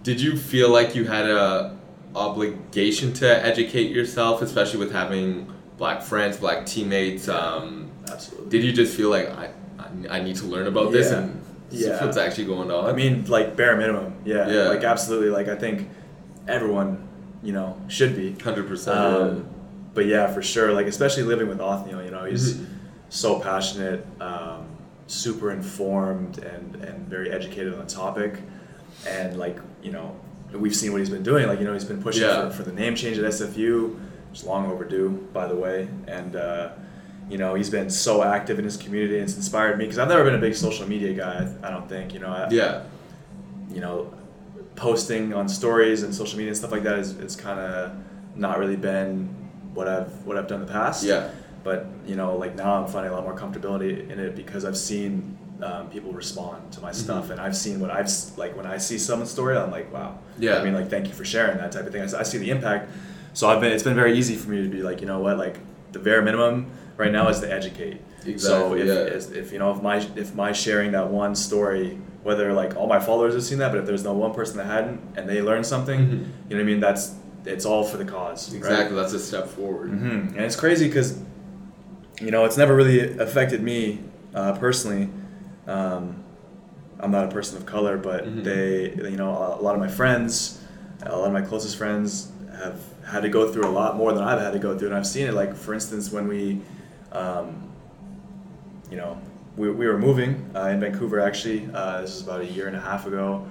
[0.03, 1.77] Did you feel like you had a
[2.15, 7.27] obligation to educate yourself, especially with having black friends, black teammates?
[7.29, 8.49] Um, Absolutely.
[8.49, 11.19] did you just feel like I, I, I need to learn about this Yeah.
[11.19, 12.03] and this is Yeah.
[12.05, 12.85] what's actually going on?
[12.89, 14.69] I mean, like bare minimum, yeah, Yeah.
[14.69, 15.29] like absolutely.
[15.29, 15.89] Like I think
[16.47, 17.07] everyone,
[17.41, 18.31] you know, should be.
[18.43, 18.97] hundred percent.
[18.97, 19.45] Um,
[19.93, 20.73] but yeah, for sure.
[20.73, 22.65] Like especially living with Othniel, you know, he's Mhm.
[23.13, 24.65] So passionate, um,
[25.07, 28.39] super informed, and and very educated on the topic.
[29.07, 30.15] And like you know,
[30.51, 31.47] we've seen what he's been doing.
[31.47, 32.49] Like you know, he's been pushing Yeah.
[32.49, 33.93] for, for the name change at SFU,
[34.31, 35.87] which is long overdue, by the way.
[36.07, 36.69] And uh,
[37.29, 40.09] you know, he's been so active in his community, and it's inspired me because I've
[40.09, 41.53] never been a big social media guy.
[41.61, 42.29] I don't think you know.
[42.29, 42.83] I, yeah,
[43.71, 44.13] you know,
[44.75, 47.91] posting on stories and social media and stuff like that is, is kind of
[48.35, 49.27] not really been
[49.73, 51.03] what I've what I've done in the past.
[51.03, 51.29] yeah,
[51.63, 54.77] But you know, like now I'm finding a lot more comfortability in it because I've
[54.77, 56.99] seen um, people respond to my Mm-hmm.
[56.99, 60.17] stuff, and I've seen what I've like when I see someone's story, I'm like, wow.
[60.37, 60.57] Yeah.
[60.57, 62.01] I mean, like, thank you for sharing that type of thing.
[62.01, 62.89] I see the impact.
[63.33, 63.71] So I've been.
[63.71, 65.57] It's been very easy for me to be like, you know what, like
[65.93, 68.01] the bare minimum right now is to educate.
[68.25, 68.37] Exactly.
[68.39, 69.37] So if, yeah.
[69.39, 72.99] if you know if my if my sharing that one story, whether like all my
[72.99, 75.65] followers have seen that, but if there's no one person that hadn't and they learned
[75.65, 76.11] something, Mhm.
[76.11, 76.79] you know what I mean.
[76.81, 78.49] That's it's all for the cause.
[78.51, 78.57] right?
[78.57, 78.95] exactly.
[78.95, 79.89] That's a step forward.
[79.89, 81.17] hmm And it's crazy because,
[82.21, 83.99] you know, it's never really affected me
[84.35, 85.09] uh, personally.
[85.67, 86.23] Um,
[86.99, 88.43] I'm not a person of color, but Mhm.
[88.43, 90.61] they, you know, a lot of my friends,
[91.05, 94.23] a lot of my closest friends have had to go through a lot more than
[94.23, 95.33] I've had to go through, and I've seen it.
[95.33, 96.61] Like, for instance, when we,
[97.11, 97.69] um,
[98.89, 99.17] you know,
[99.57, 101.67] we, we were moving uh, in Vancouver actually.
[101.73, 103.45] Uh, this was about a year and a half ago,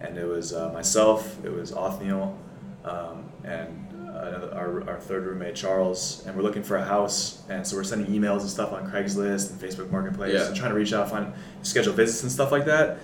[0.00, 2.36] and it was uh, myself, it was Othniel,
[2.84, 3.79] um, and
[4.28, 7.84] another, our, our third roommate Charles, and we're looking for a house, and so we're
[7.84, 10.46] sending emails and stuff on Craigslist and Facebook Marketplace, Yeah.
[10.46, 12.98] and trying to reach out, find schedule visits and stuff like that.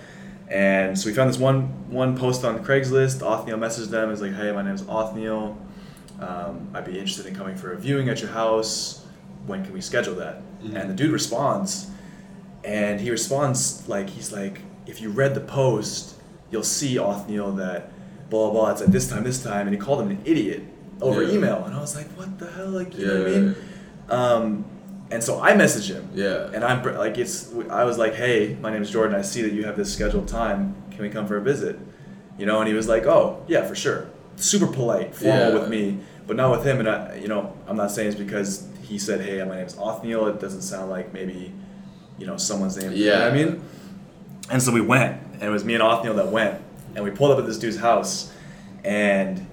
[0.49, 3.21] And so we found this one one post on Craigslist.
[3.21, 4.09] Othniel messaged them.
[4.11, 5.57] Is like, hey, my name's Othniel.
[6.21, 9.05] Um, I'd be interested in coming for a viewing at your house.
[9.45, 10.41] When can we schedule that?
[10.63, 10.75] Mhm.
[10.75, 11.87] And the dude responds,
[12.63, 16.15] and he responds like he's like, if you read the post,
[16.49, 17.91] you'll see Othniel that
[18.29, 18.61] blah blah.
[18.61, 20.63] blah it's at this time, this time, and he called him an idiot
[21.01, 21.33] over Yeah.
[21.35, 23.39] email, and I was like, what the hell, like you know what I Yeah.
[23.39, 23.55] mean?
[24.09, 24.65] Um,
[25.11, 26.49] and so I messaged him, Yeah.
[26.53, 27.49] and I'm like, it's.
[27.69, 29.15] I was like, hey, my name is Jordan.
[29.15, 30.75] I see that you have this scheduled time.
[30.91, 31.77] Can we come for a visit?
[32.37, 34.07] You know, and he was like, oh yeah, for sure.
[34.35, 35.53] Super polite, formal Yeah.
[35.53, 36.79] with me, but not with him.
[36.79, 39.75] And I, you know, I'm not saying it's because he said, hey, my name is
[39.79, 40.27] Othniel.
[40.27, 41.51] It doesn't sound like maybe,
[42.19, 42.91] you know, someone's name.
[42.91, 43.61] You know I mean.
[44.51, 46.61] And so we went, and it was me and Othniel that went,
[46.95, 48.31] and we pulled up at this dude's house,
[48.83, 49.46] and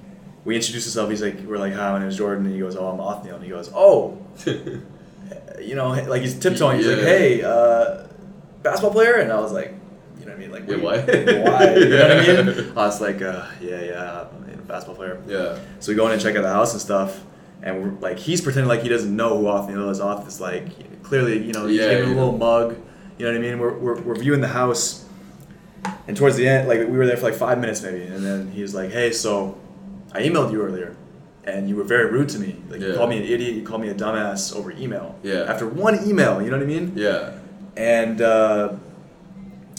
[0.45, 1.11] we introduced ourselves.
[1.11, 3.37] He's like, we're like, hi, my name is Jordan, and he goes, oh, I'm Othniel,
[3.37, 6.79] and he goes, oh, you know, like he's tiptoeing.
[6.79, 8.07] He's like, hey, uh,
[8.63, 9.75] basketball player, and I was like,
[10.19, 10.99] you know what I mean, like, Yeah, why?
[10.99, 11.75] why?
[11.75, 12.47] You know what I mean?
[12.67, 12.71] Yeah.
[12.83, 15.23] I was like, uh, yeah, yeah, I'm a basketball player.
[15.27, 15.59] yeah.
[15.81, 17.23] So we go in and check out the house and stuff,
[17.63, 20.01] and we're like, he's pretending like he doesn't know who Othniel is.
[20.01, 22.15] Oth is like, clearly, you know, he's Yeah, giving a yeah.
[22.21, 22.77] little mug.
[23.19, 23.59] You know what I mean?
[23.61, 25.05] We're, we're, we're viewing the house,
[26.09, 28.51] and towards the end, like we were there for like five minutes maybe, and then
[28.51, 29.57] he was like, hey, so
[30.15, 30.97] I emailed you earlier,
[31.45, 32.57] and you were very rude to me.
[32.69, 35.19] Like you called me an idiot, you called me a dumbass over email.
[35.23, 35.45] Yeah.
[35.49, 36.93] After one email, you know what I mean?
[36.97, 37.33] Yeah.
[37.77, 38.75] and uh,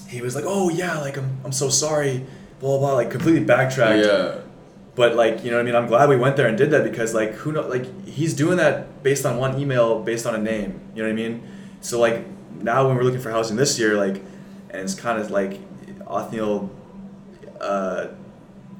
[0.07, 2.25] he was like, "Oh yeah, like I'm, I'm so sorry,"
[2.59, 4.05] blah blah, blah like completely backtracked.
[4.05, 4.41] Yeah.
[4.95, 5.75] But like, you know what I mean?
[5.75, 7.67] I'm glad we went there and did that because like, who know?
[7.67, 10.79] Like, he's doing that based on one email, based on a name.
[10.95, 11.43] You know what I mean?
[11.81, 12.25] So like,
[12.61, 14.23] now when we're looking for housing this year, like,
[14.69, 15.59] and it's kind of like,
[16.07, 16.69] Othniel,
[17.59, 18.07] uh,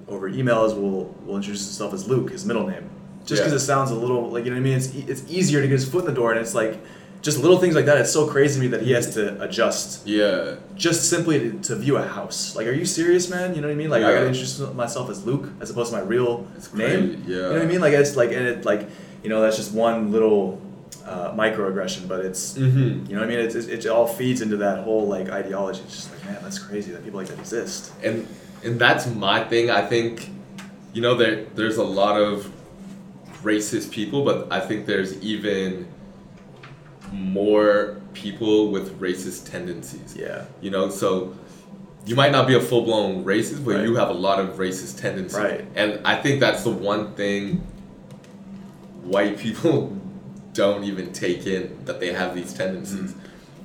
[0.07, 2.89] over emails will will introduce himself as Luke, his middle name,
[3.25, 3.57] just because Yeah.
[3.57, 4.77] it sounds a little like you know what I mean.
[4.77, 6.79] It's it's easier to get his foot in the door, and it's like.
[7.21, 7.97] Just little things like that.
[7.97, 10.57] It's so crazy to me that he has to adjust Yeah.
[10.75, 12.55] just simply to, to view a house.
[12.55, 13.55] Like, are you serious, man?
[13.55, 13.89] You know what I mean?
[13.89, 16.45] Like, I gotta introduce myself as Luke as opposed to my real
[16.75, 17.23] name.
[17.25, 17.35] yeah.
[17.35, 17.81] You know what I mean?
[17.81, 18.87] Like, it's like, and it like,
[19.23, 20.61] you know, that's just one little
[21.03, 23.07] uh, microaggression, but it's, Mm-hmm.
[23.09, 23.39] you know what I mean?
[23.39, 25.81] It's, it, it all feeds into that whole like ideology.
[25.85, 27.91] It's just like, man, that's crazy that people like that exist.
[28.03, 28.27] and
[28.65, 29.69] and that's my thing.
[29.69, 30.29] I think,
[30.93, 32.51] you know, there there's a lot of
[33.43, 35.87] racist people, but I think there's even
[37.11, 40.15] more people with racist tendencies.
[40.17, 40.45] Yeah.
[40.61, 41.35] You know, so
[42.05, 43.83] you might not be a full blown racist, but Right.
[43.83, 45.37] you have a lot of racist tendencies.
[45.37, 45.65] Right.
[45.75, 47.61] And I think that's the one thing
[49.03, 49.95] white people
[50.53, 53.11] don't even take in that they have these tendencies.
[53.13, 53.19] Mm.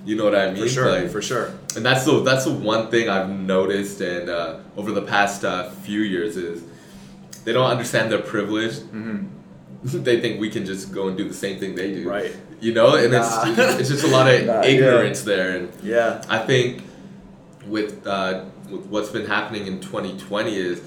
[0.05, 0.55] You know what I mean?
[0.55, 0.63] Mm-hmm.
[0.65, 0.91] For sure.
[1.03, 1.53] Like, for sure.
[1.77, 5.71] and that's the that's the one thing I've noticed, and uh, over the past uh,
[5.71, 6.63] few years is
[7.45, 8.79] they don't understand their privilege.
[8.79, 9.27] hmm
[9.85, 12.09] they think we can just go and do the same thing they do.
[12.09, 12.35] Right.
[12.61, 13.45] You know, and Nah.
[13.47, 14.65] it's it's just a lot of Nah, yeah.
[14.73, 16.23] ignorance there, and Yeah.
[16.29, 16.83] I think
[17.67, 20.83] with uh, with what's been happening in 2020 is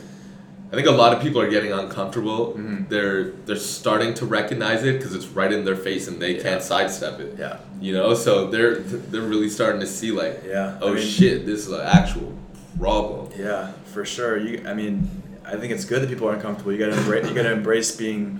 [0.73, 2.55] I think a lot of people are getting uncomfortable.
[2.57, 2.89] Mhm.
[2.89, 6.41] They're they're starting to recognize it because it's right in their face and they Yeah.
[6.41, 7.35] can't sidestep it.
[7.37, 7.57] Yeah.
[7.79, 8.79] You know, so they're
[9.11, 10.79] they're really starting to see like, Yeah.
[10.81, 12.33] oh I mean- shit, this is an actual
[12.79, 13.27] problem.
[13.37, 14.35] Yeah, for sure.
[14.37, 15.07] You, I mean,
[15.45, 16.71] I think it's good that people are uncomfortable.
[16.71, 17.29] You gotta embrace.
[17.29, 18.39] You gotta embrace being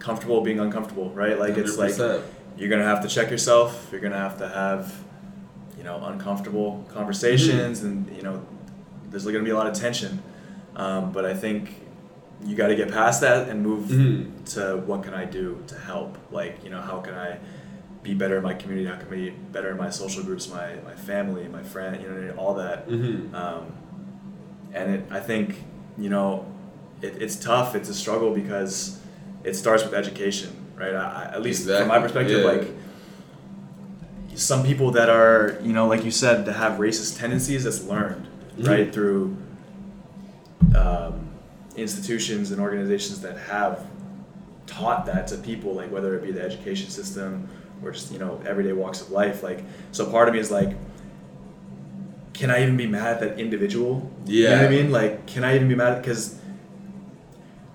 [0.00, 1.38] comfortable, being uncomfortable, right?
[1.38, 1.94] Like it's like
[2.58, 3.88] you're gonna have to check yourself.
[3.92, 4.92] You're gonna have to have,
[5.78, 8.40] you know, uncomfortable conversations, and you know,
[9.10, 10.20] there's gonna be a lot of tension.
[10.76, 11.74] Um, but I think
[12.44, 14.44] you got to get past that and move Mhm.
[14.54, 16.16] to what can I do to help?
[16.30, 17.38] Like, you know, how can I
[18.02, 18.88] be better in my community?
[18.88, 22.08] How can I be better in my social groups, my my family, my friend, you
[22.08, 22.88] know, all that.
[22.88, 23.32] Mhm.
[23.34, 23.66] Um,
[24.74, 25.62] and it, I think,
[25.98, 26.46] you know,
[27.00, 27.74] it, it's tough.
[27.76, 28.98] It's a struggle because
[29.44, 30.94] it starts with education, right?
[30.94, 32.50] I, at least from my perspective, yeah.
[32.52, 32.68] like
[34.34, 38.26] some people that are, you know, like you said, that have racist tendencies, that's learned,
[38.58, 38.68] Mhm.
[38.68, 39.36] right, through
[40.76, 41.28] um,
[41.76, 43.84] institutions and organizations that have
[44.66, 47.48] taught that to people, like whether it be the education system
[47.82, 49.42] or just you know everyday walks of life.
[49.42, 50.76] Like, so part of me is like,
[52.34, 54.10] can I even be mad at that individual?
[54.24, 54.92] you know what I mean.
[54.92, 56.38] Like, can I even be mad because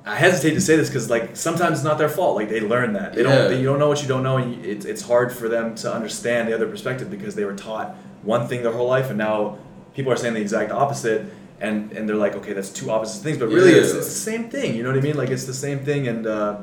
[0.05, 2.35] I hesitate to say this because like sometimes it's not their fault.
[2.37, 3.35] Like they learn that they Yeah.
[3.35, 3.49] don't.
[3.49, 5.75] They, you don't know what you don't know, and you, it's it's hard for them
[5.75, 9.17] to understand the other perspective because they were taught one thing their whole life, and
[9.17, 9.57] now
[9.93, 11.25] people are saying the exact opposite.
[11.59, 13.97] And, and they're like, okay, that's two opposite things, but really, it's, Yeah.
[13.97, 14.75] it's the same thing.
[14.75, 15.17] You know what I mean?
[15.17, 16.57] Like it's the same thing, and uh,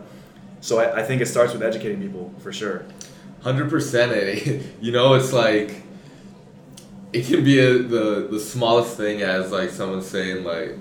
[0.61, 2.84] so I, I think it starts with educating people for sure.
[3.42, 4.12] Hundred percent.
[4.80, 5.82] You know, it's like
[7.12, 10.76] it can be a, the the smallest thing as like someone saying like,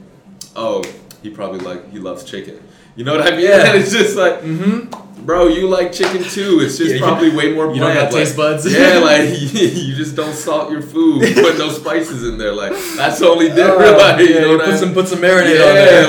[0.55, 0.83] "Oh,
[1.21, 2.59] he probably like he loves chicken."
[2.95, 3.45] You know what I mean?
[3.47, 3.65] Yeah.
[3.73, 5.12] And it's just like, Mm-hmm.
[5.25, 6.59] Bro, you like chicken too.
[6.61, 7.99] It's just Yeah, you- probably way more you don't bland.
[7.99, 8.71] have taste like, buds.
[8.71, 11.21] Yeah, like you just don't salt your food.
[11.35, 12.51] Put no spices in there.
[12.53, 13.91] Like that's the only difference.
[13.91, 16.07] Uh, like, you yeah, know you what put I some put some marinade on there.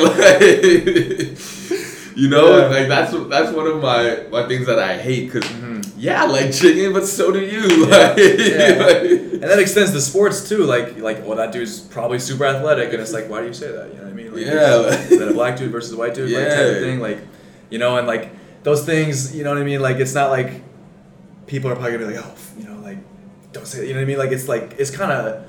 [1.28, 1.38] Like,
[2.16, 2.66] You know, Yeah.
[2.68, 5.84] like that's that's one of my my things that I hate because Mhm.
[5.98, 7.86] yeah, I like chicken, but so do you.
[7.86, 7.88] Yeah.
[7.88, 9.40] Like, Yeah.
[9.42, 10.58] and that extends to sports too.
[10.58, 13.66] Like, like, well, that dude's probably super athletic, and it's like, why do you say
[13.72, 13.88] that?
[13.92, 14.32] You know what I mean?
[14.32, 15.10] Like, Yeah.
[15.10, 16.30] Is that a black dude versus a white dude?
[16.30, 16.80] Like, type of Yeah.
[16.80, 17.00] thing.
[17.00, 17.18] Like,
[17.70, 18.30] you know, and like
[18.64, 19.34] those things.
[19.34, 19.80] You know what I mean?
[19.80, 20.50] Like, it's not like
[21.46, 22.98] people are probably gonna be like, oh, you know, like,
[23.52, 23.78] don't say.
[23.80, 23.86] That.
[23.86, 24.18] You know what I mean?
[24.18, 25.44] Like, it's like it's kind of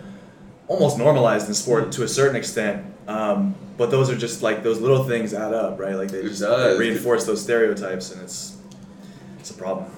[0.67, 2.85] almost normalized in sport to a certain extent.
[3.07, 5.95] Um, but those are just like those little things add up, right?
[5.95, 6.79] Like they It just does.
[6.79, 8.57] reinforce those stereotypes, and it's
[9.39, 9.91] it's a problem.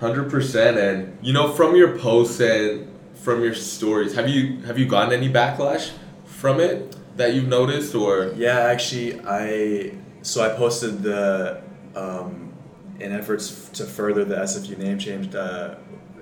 [0.00, 4.78] Hundred percent, and you know from your posts and from your stories, have you have
[4.78, 5.90] you gotten any backlash
[6.26, 11.60] from it that you've noticed, or Yeah, actually, I so I posted the
[11.98, 12.52] um,
[13.00, 15.74] in efforts to further the SFU name change uh,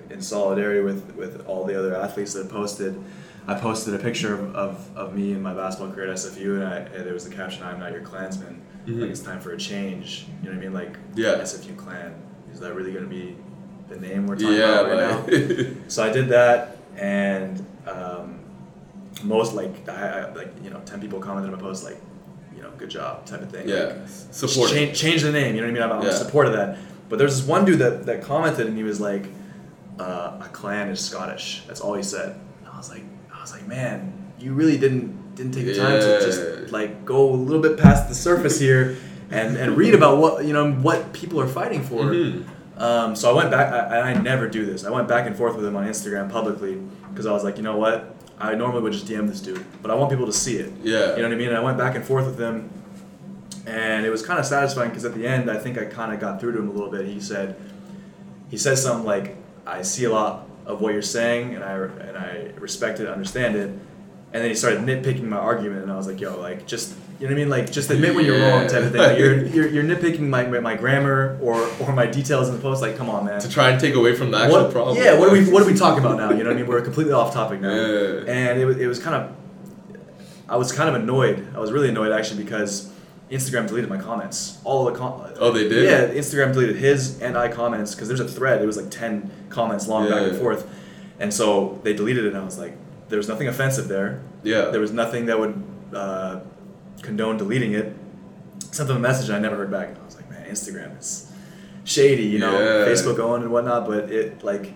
[0.09, 3.01] in solidarity with with all the other athletes that posted.
[3.49, 6.65] I posted a picture of, of, of me and my basketball career at SFU, and,
[6.65, 9.01] I, and there was the caption, "I'm not your Klansman." Mhm.
[9.01, 10.25] Like it's time for a change.
[10.41, 10.73] You know what I mean?
[10.73, 11.35] Like Yeah.
[11.41, 12.13] SFU Clan.
[12.51, 13.35] Is that really going to be
[13.87, 15.67] the name we're talking yeah, about right now?
[15.87, 18.39] So I did that, and um,
[19.23, 21.97] most like I, I like you know ten people commented on my post like,
[22.67, 23.67] know, good job type of thing.
[23.67, 24.69] yeah, Like, support.
[24.69, 25.55] change, change the name.
[25.55, 25.83] You know what I mean?
[25.83, 26.09] I'm, I'm Yeah.
[26.11, 26.77] in support of that.
[27.09, 29.25] But there's this one dude that, that commented, and he was like,
[29.99, 32.35] uh, "A clan is Scottish." That's all he said.
[32.59, 33.03] And I was like,
[33.33, 37.29] I was like, man, you really didn't didn't take the time to just like go
[37.29, 38.97] a little bit past the surface here,
[39.31, 42.03] and and read about what you know what people are fighting for.
[42.05, 42.43] Mhm.
[42.77, 44.85] Um, so I went back, I, and I never do this.
[44.85, 46.77] I went back and forth with him on Instagram publicly
[47.09, 48.15] because I was like, you know what?
[48.39, 50.71] I normally would just DM this dude, but I want people to see it.
[50.83, 51.15] Yeah.
[51.15, 51.47] You know what I mean?
[51.49, 52.69] And I went back and forth with him,
[53.65, 56.19] and it was kind of satisfying because at the end, I think I kind of
[56.19, 57.05] got through to him a little bit.
[57.07, 57.59] He said,
[58.49, 62.17] he said something like, "I see a lot of what you're saying, and I and
[62.17, 63.69] I respect it, understand it."
[64.33, 67.25] And then he started nitpicking my argument, and I was like, "Yo, like just." You
[67.25, 67.49] know what I mean?
[67.49, 69.01] Like, just admit when you're wrong, type of thing.
[69.01, 72.81] Like, you're, you're, you're nitpicking my, my grammar or, or my details in the post.
[72.81, 74.97] Like, come on, man to try and take away from the actual what, problem.
[74.97, 76.31] Yeah, what are we what are we talking about now?
[76.31, 76.67] You know what I mean?
[76.67, 77.73] We're completely off topic now.
[77.73, 78.23] Yeah.
[78.27, 79.35] And it was, it was kind of
[80.49, 81.47] I was kind of annoyed.
[81.55, 82.91] I was really annoyed actually because
[83.31, 84.59] Instagram deleted my comments.
[84.63, 85.85] All of the com- Oh, they did?
[85.85, 88.61] Yeah, Instagram deleted his and I comments because there's a thread.
[88.61, 90.69] It was like ten comments long back and forth,
[91.19, 92.29] and so they deleted it.
[92.29, 92.75] and I was like,
[93.09, 94.21] there was nothing offensive there.
[94.43, 94.65] Yeah.
[94.65, 95.63] There was nothing that would
[95.93, 96.41] uh,
[97.01, 97.95] condone deleting it.
[98.71, 99.89] Sent them a message and I never heard back.
[99.89, 101.31] And I was like, man, Instagram is
[101.83, 102.85] shady, you know, Yeah.
[102.85, 103.85] Facebook going and whatnot.
[103.85, 104.73] But it like,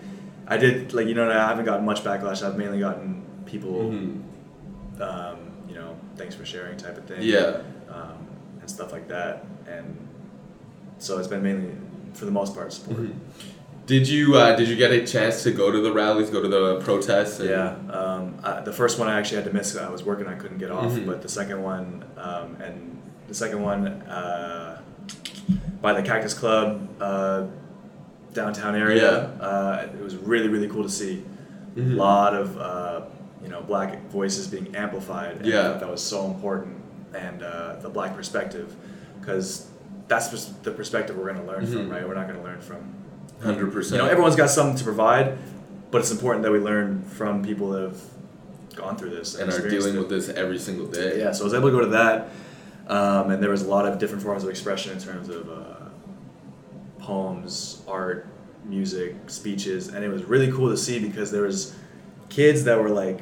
[0.47, 2.41] I did like you know I haven't gotten much backlash.
[2.45, 4.21] I've mainly gotten people, Mhm.
[5.01, 7.19] um, you know, thanks for sharing type of thing.
[7.21, 7.61] Yeah.
[7.89, 8.27] Um,
[8.59, 9.45] and stuff like that.
[9.67, 9.97] And
[10.99, 11.71] so it's been mainly,
[12.13, 12.99] for the most part, support.
[13.01, 13.13] Mhm.
[13.85, 16.47] Did you uh, did you get a chance to go to the rallies, go to
[16.47, 17.39] the protests?
[17.39, 19.75] and- Yeah, um, I, the first one I actually had to miss.
[19.75, 20.91] I was working, I couldn't get off.
[20.91, 21.05] Mhm.
[21.07, 24.81] But the second one, um, and the second one uh,
[25.81, 27.45] by the Cactus Club uh,
[28.33, 31.23] downtown area, uh, it was really really cool to see.
[31.75, 31.93] Mhm.
[31.93, 33.01] A lot of uh,
[33.43, 35.37] you know black voices being amplified.
[35.37, 35.73] And Yeah.
[35.73, 36.75] that was so important,
[37.15, 38.75] and uh, the black perspective,
[39.19, 39.67] because
[40.07, 41.91] that's just the perspective we're going to learn from, Mhm.
[41.91, 42.07] right?
[42.07, 42.79] We're not going to learn from
[43.43, 43.97] Hundred percent.
[43.99, 45.37] you know, everyone's got something to provide,
[45.89, 48.01] but it's important that we learn from people that have
[48.75, 49.99] gone through this and are dealing it.
[49.99, 51.19] with this every single day.
[51.19, 52.29] Yeah, so I was able to go to that,
[52.87, 55.89] um, and there was a lot of different forms of expression in terms of uh,
[56.99, 58.27] poems, art,
[58.65, 61.75] music, speeches, and it was really cool to see because there was
[62.29, 63.21] kids that were like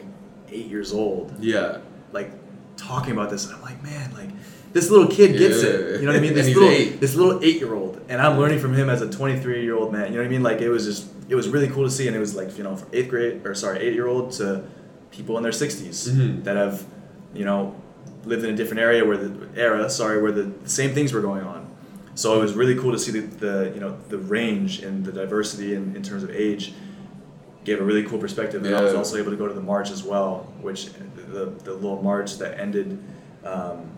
[0.49, 1.80] eight years old, Yeah.
[2.11, 2.32] like
[2.78, 4.30] talking about this, and I'm like, man, like
[4.74, 5.70] this little kid gets Yeah.
[5.70, 5.99] it.
[6.01, 6.34] You know what I mean?
[6.39, 6.99] This little eight.
[7.01, 9.91] this little eight year old, and I'm learning from him as a 23 year old
[9.91, 10.07] man.
[10.07, 10.43] You know what I mean?
[10.43, 12.63] Like it was just it was really cool to see, and it was like you
[12.63, 14.63] know from eighth grade or sorry eight year old to
[15.11, 16.43] people in their 60s Mhm.
[16.43, 16.86] that have
[17.34, 17.76] you know
[18.26, 21.41] lived in a different area where the era sorry where the, same things were going
[21.43, 21.67] on.
[22.15, 25.11] So it was really cool to see the, the you know the range and the
[25.11, 26.74] diversity in, in terms of age
[27.65, 28.63] gave a really cool perspective.
[28.65, 30.89] And I was also able to go to the march as well, which
[31.32, 32.97] the, the little march that ended
[33.43, 33.89] um,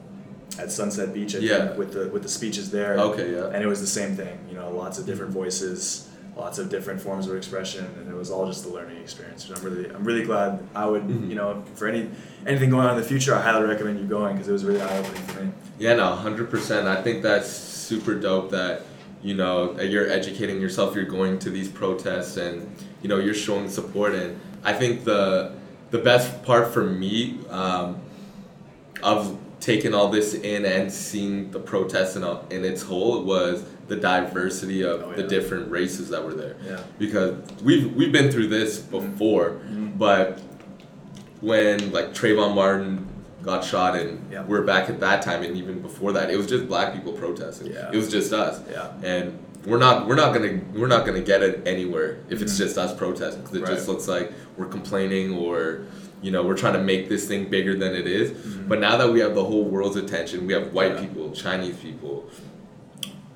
[0.59, 1.67] at Sunset Beach, I Yeah.
[1.67, 2.97] think, with the with the speeches there.
[2.97, 3.47] Okay, yeah.
[3.53, 7.01] And it was the same thing, you know, lots of different voices, lots of different
[7.01, 9.47] forms of expression, and it was all just a learning experience.
[9.47, 10.59] And I'm really, I'm really glad.
[10.75, 11.29] I would, Mhm.
[11.29, 12.09] you know, for any
[12.45, 14.81] anything going on in the future, I highly recommend you going because it was really
[14.81, 15.51] eye opening for me.
[15.79, 16.87] Yeah, no, hundred percent.
[16.87, 18.81] I think that's super dope that
[19.23, 20.95] you know that you're educating yourself.
[20.95, 22.67] You're going to these protests, and
[23.01, 24.13] you know you're showing support.
[24.15, 25.51] And I think the
[25.91, 27.97] the best part for me um,
[29.03, 33.95] of taking all this in and seeing the protests in, in its whole was the
[33.95, 36.55] diversity of Oh, the different races that were there.
[36.65, 36.81] Yeah.
[36.99, 39.97] Because we've we've been through this before, Mhm.
[39.97, 40.39] but
[41.41, 43.07] when like Trayvon Martin
[43.43, 44.43] got shot, and Yeah.
[44.45, 47.71] we're back at that time, and even before that, it was just black people protesting.
[47.71, 47.89] Yeah.
[47.91, 48.59] It was just us.
[48.71, 48.89] Yeah.
[49.03, 52.57] And we're not we're not gonna we're not gonna get it anywhere if it's Mhm.
[52.59, 55.81] just us protesting because it just looks like we're complaining or
[56.21, 58.31] you know we're trying to make this thing bigger than it is.
[58.31, 58.67] Mhm.
[58.69, 61.01] But now that we have the whole world's attention, we have white Yeah.
[61.01, 62.29] people, Chinese people,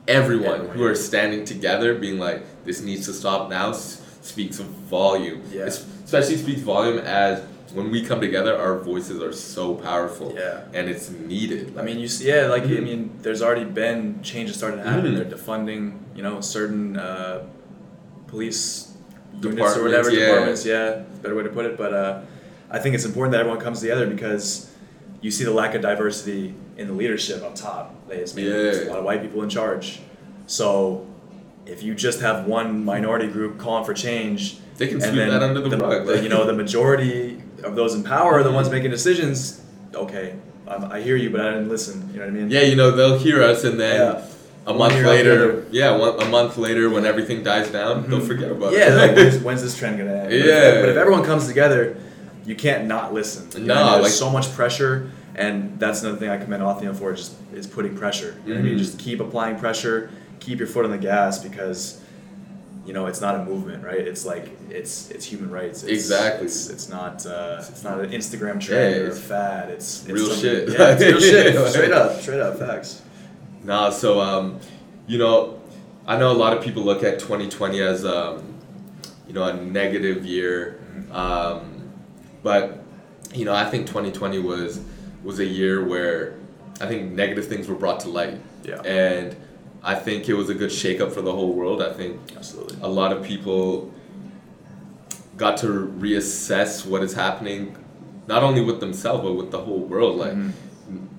[0.08, 4.58] everyone Everyone, who are standing together, being like, "This needs to stop now." s- Speaks
[4.60, 5.42] of volume.
[5.54, 5.66] Yeah.
[5.66, 7.42] Es- Especially speaks volume as
[7.76, 10.34] when we come together, our voices are so powerful.
[10.36, 10.62] Yeah.
[10.74, 11.74] And it's needed.
[11.78, 12.84] I mean, you see, yeah, like I Mhm.
[12.84, 15.12] mean, there's already been changes starting to happen.
[15.14, 15.18] Mhm.
[15.18, 15.84] They're defunding,
[16.16, 17.42] you know, certain uh,
[18.28, 18.88] police
[19.34, 20.26] units Departments, or whatever yeah.
[20.26, 20.66] departments.
[20.66, 21.78] Yeah, better way to put it.
[21.78, 22.20] But uh,
[22.72, 24.70] I think it's important that everyone comes together because
[25.22, 27.96] you see the lack of diversity in the leadership up top.
[28.10, 30.00] Like, It's maybe there's a lot of white people in charge.
[30.48, 31.06] So
[31.66, 35.62] if you just have one minority group calling for change, They can sweep that under
[35.62, 38.92] the rug, like- you know, the majority of those in power are the ones making
[38.92, 39.62] decisions.
[39.96, 40.34] Okay,
[40.68, 42.10] um, I hear you, but I didn't listen.
[42.12, 42.50] You know what I mean?
[42.52, 44.22] Yeah, you know, they'll hear us and then Yeah.
[44.68, 48.28] a month after later, yeah, one, a month later when everything dies down, they'll Mhm.
[48.28, 48.90] forget about Yeah, it.
[48.90, 50.24] Yeah, like, when's, when's this trend gonna end?
[50.26, 50.82] But if- Yeah.
[50.82, 51.96] But if everyone comes together,
[52.46, 53.48] you can't not listen.
[53.62, 53.92] You know No?
[53.94, 57.14] There's like- so much pressure, and that's another thing I commend Othniel for.
[57.14, 58.36] Just is putting pressure.
[58.46, 58.76] You know what I mean?
[58.76, 58.80] Mhm.
[58.80, 62.02] Just keep applying pressure, keep your foot on the gas because.
[62.88, 63.98] You know, it's not a movement, right?
[64.00, 65.82] It's like it's it's human rights.
[65.82, 66.46] It's, Exactly.
[66.46, 69.72] It's, it's not uh, it's not an Instagram trend Yeah, or a it's fad.
[69.72, 70.70] It's, it's real shit.
[70.70, 71.68] Yeah, it's real shit.
[71.72, 73.02] Straight up, straight up, facts.
[73.64, 74.60] Nah, so um,
[75.08, 75.60] you know,
[76.06, 78.54] I know a lot of people look at 2020 as um,
[79.28, 80.80] you know, a negative year,
[81.12, 81.75] um,
[82.46, 82.78] but
[83.34, 84.80] you know, I think 2020 was
[85.24, 86.36] was a year where
[86.80, 88.82] I think negative things were brought to light, Yeah.
[88.84, 89.36] and
[89.84, 91.82] I think it was a good shakeup for the whole world.
[91.82, 92.78] I think Absolutely.
[92.82, 93.92] a lot of people
[95.38, 95.68] got to
[96.00, 97.76] reassess what is happening,
[98.28, 100.16] not only with themselves but with the whole world.
[100.18, 100.52] Like, Mhm.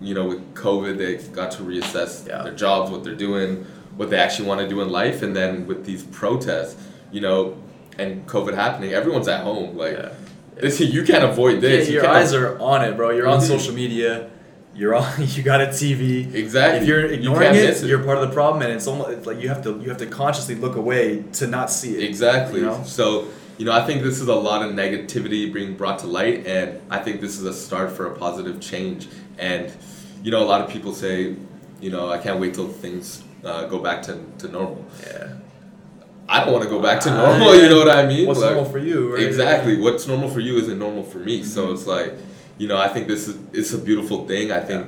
[0.00, 2.42] you know, with COVID, they got to reassess Yeah.
[2.44, 3.66] their jobs, what they're doing,
[3.96, 6.76] what they actually want to do in life, and then with these protests,
[7.10, 7.54] you know,
[7.98, 9.76] and COVID happening, everyone's at home.
[9.76, 10.10] Like, Yeah.
[10.62, 11.86] You can't avoid this.
[11.88, 13.10] Yeah, your can't- eyes are on it, bro.
[13.10, 13.46] You're on Mhm.
[13.46, 14.30] social media.
[14.74, 15.10] You're on.
[15.34, 16.34] You got a TV.
[16.34, 16.80] Exactly.
[16.80, 17.86] If you're ignoring can't it, it.
[17.86, 19.98] you're part of the problem, and it's almost it's like you have to you have
[19.98, 22.02] to consciously look away to not see it.
[22.04, 22.60] Exactly.
[22.60, 22.82] You know?
[22.84, 23.28] So,
[23.58, 26.80] you know, I think this is a lot of negativity being brought to light, and
[26.90, 29.08] I think this is a start for a positive change.
[29.38, 29.72] And,
[30.22, 31.36] you know, a lot of people say,
[31.80, 34.84] you know, I can't wait till things uh, go back to, to normal.
[35.06, 35.28] Yeah.
[36.28, 38.26] I don't want to go back to normal, you know what I mean?
[38.26, 39.22] What's Like- normal for you, right?
[39.22, 39.76] Exactly.
[39.78, 41.42] What's normal for you isn't normal for me.
[41.44, 41.72] So Mhm.
[41.74, 42.14] it's like,
[42.58, 44.50] you know, I think this is it's a beautiful thing.
[44.50, 44.86] I think,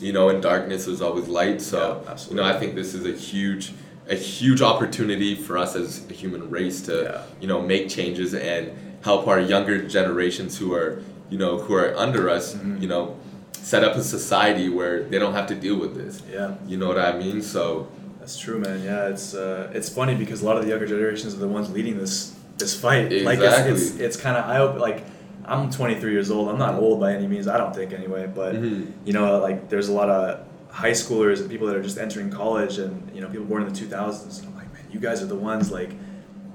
[0.00, 1.60] you know, in darkness there's always light.
[1.62, 3.72] So Yeah, you know, I think this is a huge
[4.08, 7.18] a huge opportunity for us as a human race to Yeah.
[7.40, 8.70] you know make changes and
[9.02, 10.98] help our younger generations who are
[11.30, 12.82] you know who are under us Mhm.
[12.82, 13.14] you know
[13.62, 16.22] set up a society where they don't have to deal with this.
[16.32, 16.52] Yeah.
[16.66, 17.40] You know what I mean?
[17.42, 17.86] So
[18.30, 18.84] That's true, man.
[18.84, 21.68] Yeah, it's uh, it's funny because a lot of the younger generations are the ones
[21.72, 23.10] leading this this fight.
[23.10, 23.72] Like Exactly.
[23.72, 25.02] it's it's, it's kind of I hope like
[25.44, 26.48] I'm 23 years old.
[26.48, 27.48] I'm not old by any means.
[27.48, 28.30] I don't think anyway.
[28.32, 28.92] But Mhm.
[29.04, 32.30] you know, like there's a lot of high schoolers and people that are just entering
[32.30, 34.38] college, and you know, people born in the 2000s.
[34.38, 35.90] And I'm like, man, you guys are the ones like.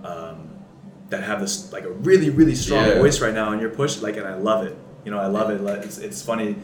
[0.06, 0.50] Um,
[1.10, 2.98] that have this like a really really strong Yeah.
[3.00, 5.52] voice right now and you're pushing like and I love it you know I love
[5.52, 6.56] it Like, it's, it's funny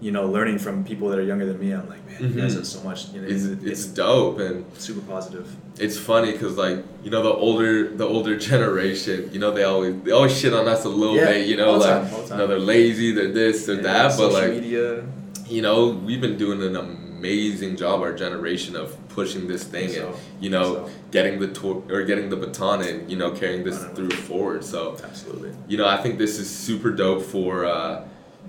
[0.00, 2.52] you know learning from people that are younger than me I'm like man you guys
[2.54, 2.56] Mhm.
[2.58, 5.46] have so much you know it's, it's, it's dope and super positive
[5.78, 9.94] it's funny because like you know the older the older generation you know they always
[10.04, 12.46] they always shit on us a little Yeah, bit you know like time, you know
[12.46, 15.04] they're lazy they're this they're Yeah, that but like media
[15.48, 20.06] you know we've been doing an amazing job our generation of pushing this thing So,
[20.08, 20.90] and you know so.
[21.10, 24.96] getting the tor- or getting the baton and you know carrying this through forward so
[25.04, 28.02] absolutely you know, I think this is super dope for, uh,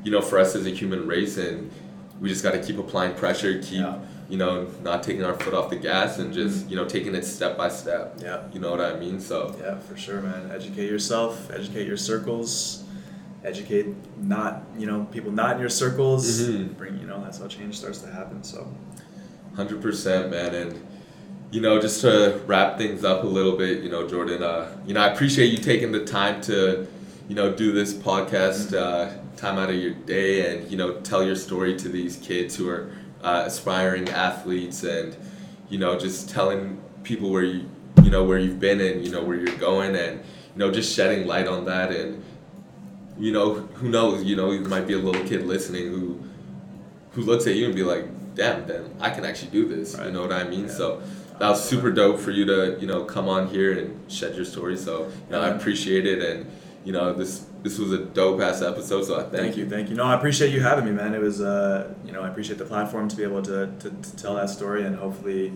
[0.03, 1.71] you know, for us as a human race, and
[2.19, 3.99] we just got to keep applying pressure, keep, Yeah.
[4.29, 7.25] you know, not taking our foot off the gas, and just, you know, taking it
[7.25, 8.17] step by step.
[8.21, 8.41] Yeah.
[8.53, 9.19] You know what I mean?
[9.19, 12.83] So, yeah for sure man educate yourself educate your circles
[13.43, 13.87] educate
[14.17, 16.77] not you know people not in your circles Mhm.
[16.77, 18.67] bring you know that's how change starts to happen so
[19.55, 20.87] hundred percent, man, and
[21.51, 24.93] you know, just to wrap things up a little bit, you know, Jordan, uh, you
[24.93, 26.87] know, I appreciate you taking the time to,
[27.31, 31.23] you know, do this podcast, uh, time out of your day, and you know, tell
[31.23, 32.91] your story to these kids who are
[33.23, 35.15] uh, aspiring athletes, and
[35.69, 37.69] you know, just telling people where you,
[38.03, 40.93] you know, where you've been and you know where you're going, and you know, just
[40.93, 42.21] shedding light on that, and
[43.17, 46.21] you know, who knows, you know, you might be a little kid listening who
[47.11, 49.97] who looks at you and be like, damn, then I can actually do this.
[49.97, 50.65] You know what I mean?
[50.65, 50.73] Yeah.
[50.73, 51.01] So
[51.39, 54.43] that was super dope for you to, you know, come on here and shed your
[54.43, 54.75] story.
[54.75, 56.21] So, you know, I appreciate it.
[56.21, 56.51] And,
[56.83, 59.03] you know, this this was a dope ass episode.
[59.05, 59.95] So I thank, Thank you, thank you.
[59.95, 61.13] No, I appreciate you having me, man.
[61.13, 64.15] It was, uh, you know, I appreciate the platform to be able to, to, to
[64.15, 65.53] tell that story, and hopefully,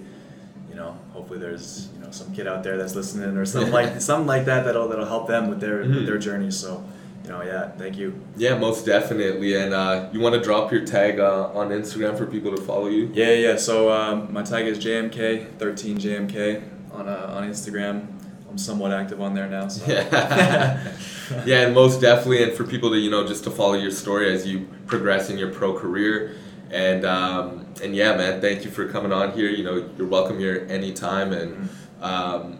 [0.69, 3.99] you know, hopefully there's you know some kid out there that's listening or something like
[4.09, 5.95] something like that that'll that'll help them with their Mhm.
[5.95, 6.51] with their journey.
[6.51, 6.83] So,
[7.23, 8.13] you know, yeah, thank you.
[8.37, 9.55] Yeah, most definitely.
[9.55, 12.85] And uh, you want to drop your tag uh, on Instagram for people to follow
[12.87, 13.09] you?
[13.15, 13.55] Yeah, yeah.
[13.55, 16.61] So um, my tag is JMK13JMK
[16.93, 18.07] on uh, on Instagram.
[18.55, 19.67] I'm somewhat active on there now.
[19.67, 19.85] So.
[19.85, 20.93] Yeah.
[21.45, 24.31] yeah, and most definitely, and for people to you know just to follow your story
[24.33, 26.37] as you progress in your pro career,
[26.71, 29.49] and um, and yeah, man, thank you for coming on here.
[29.49, 32.59] You know, you're welcome here anytime, and um,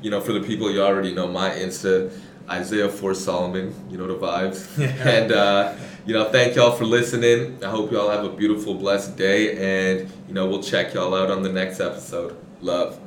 [0.00, 2.10] you know, for the people you already know, my Insta.
[2.46, 4.78] Isaiah for Solomon, you know the vibes.
[4.78, 5.08] Yeah.
[5.08, 5.74] And uh,
[6.04, 7.64] you know, thank y'all for listening.
[7.64, 11.30] I hope y'all have a beautiful, blessed day, and you know, we'll check y'all out
[11.30, 12.36] on the next episode.
[12.60, 13.00] Love.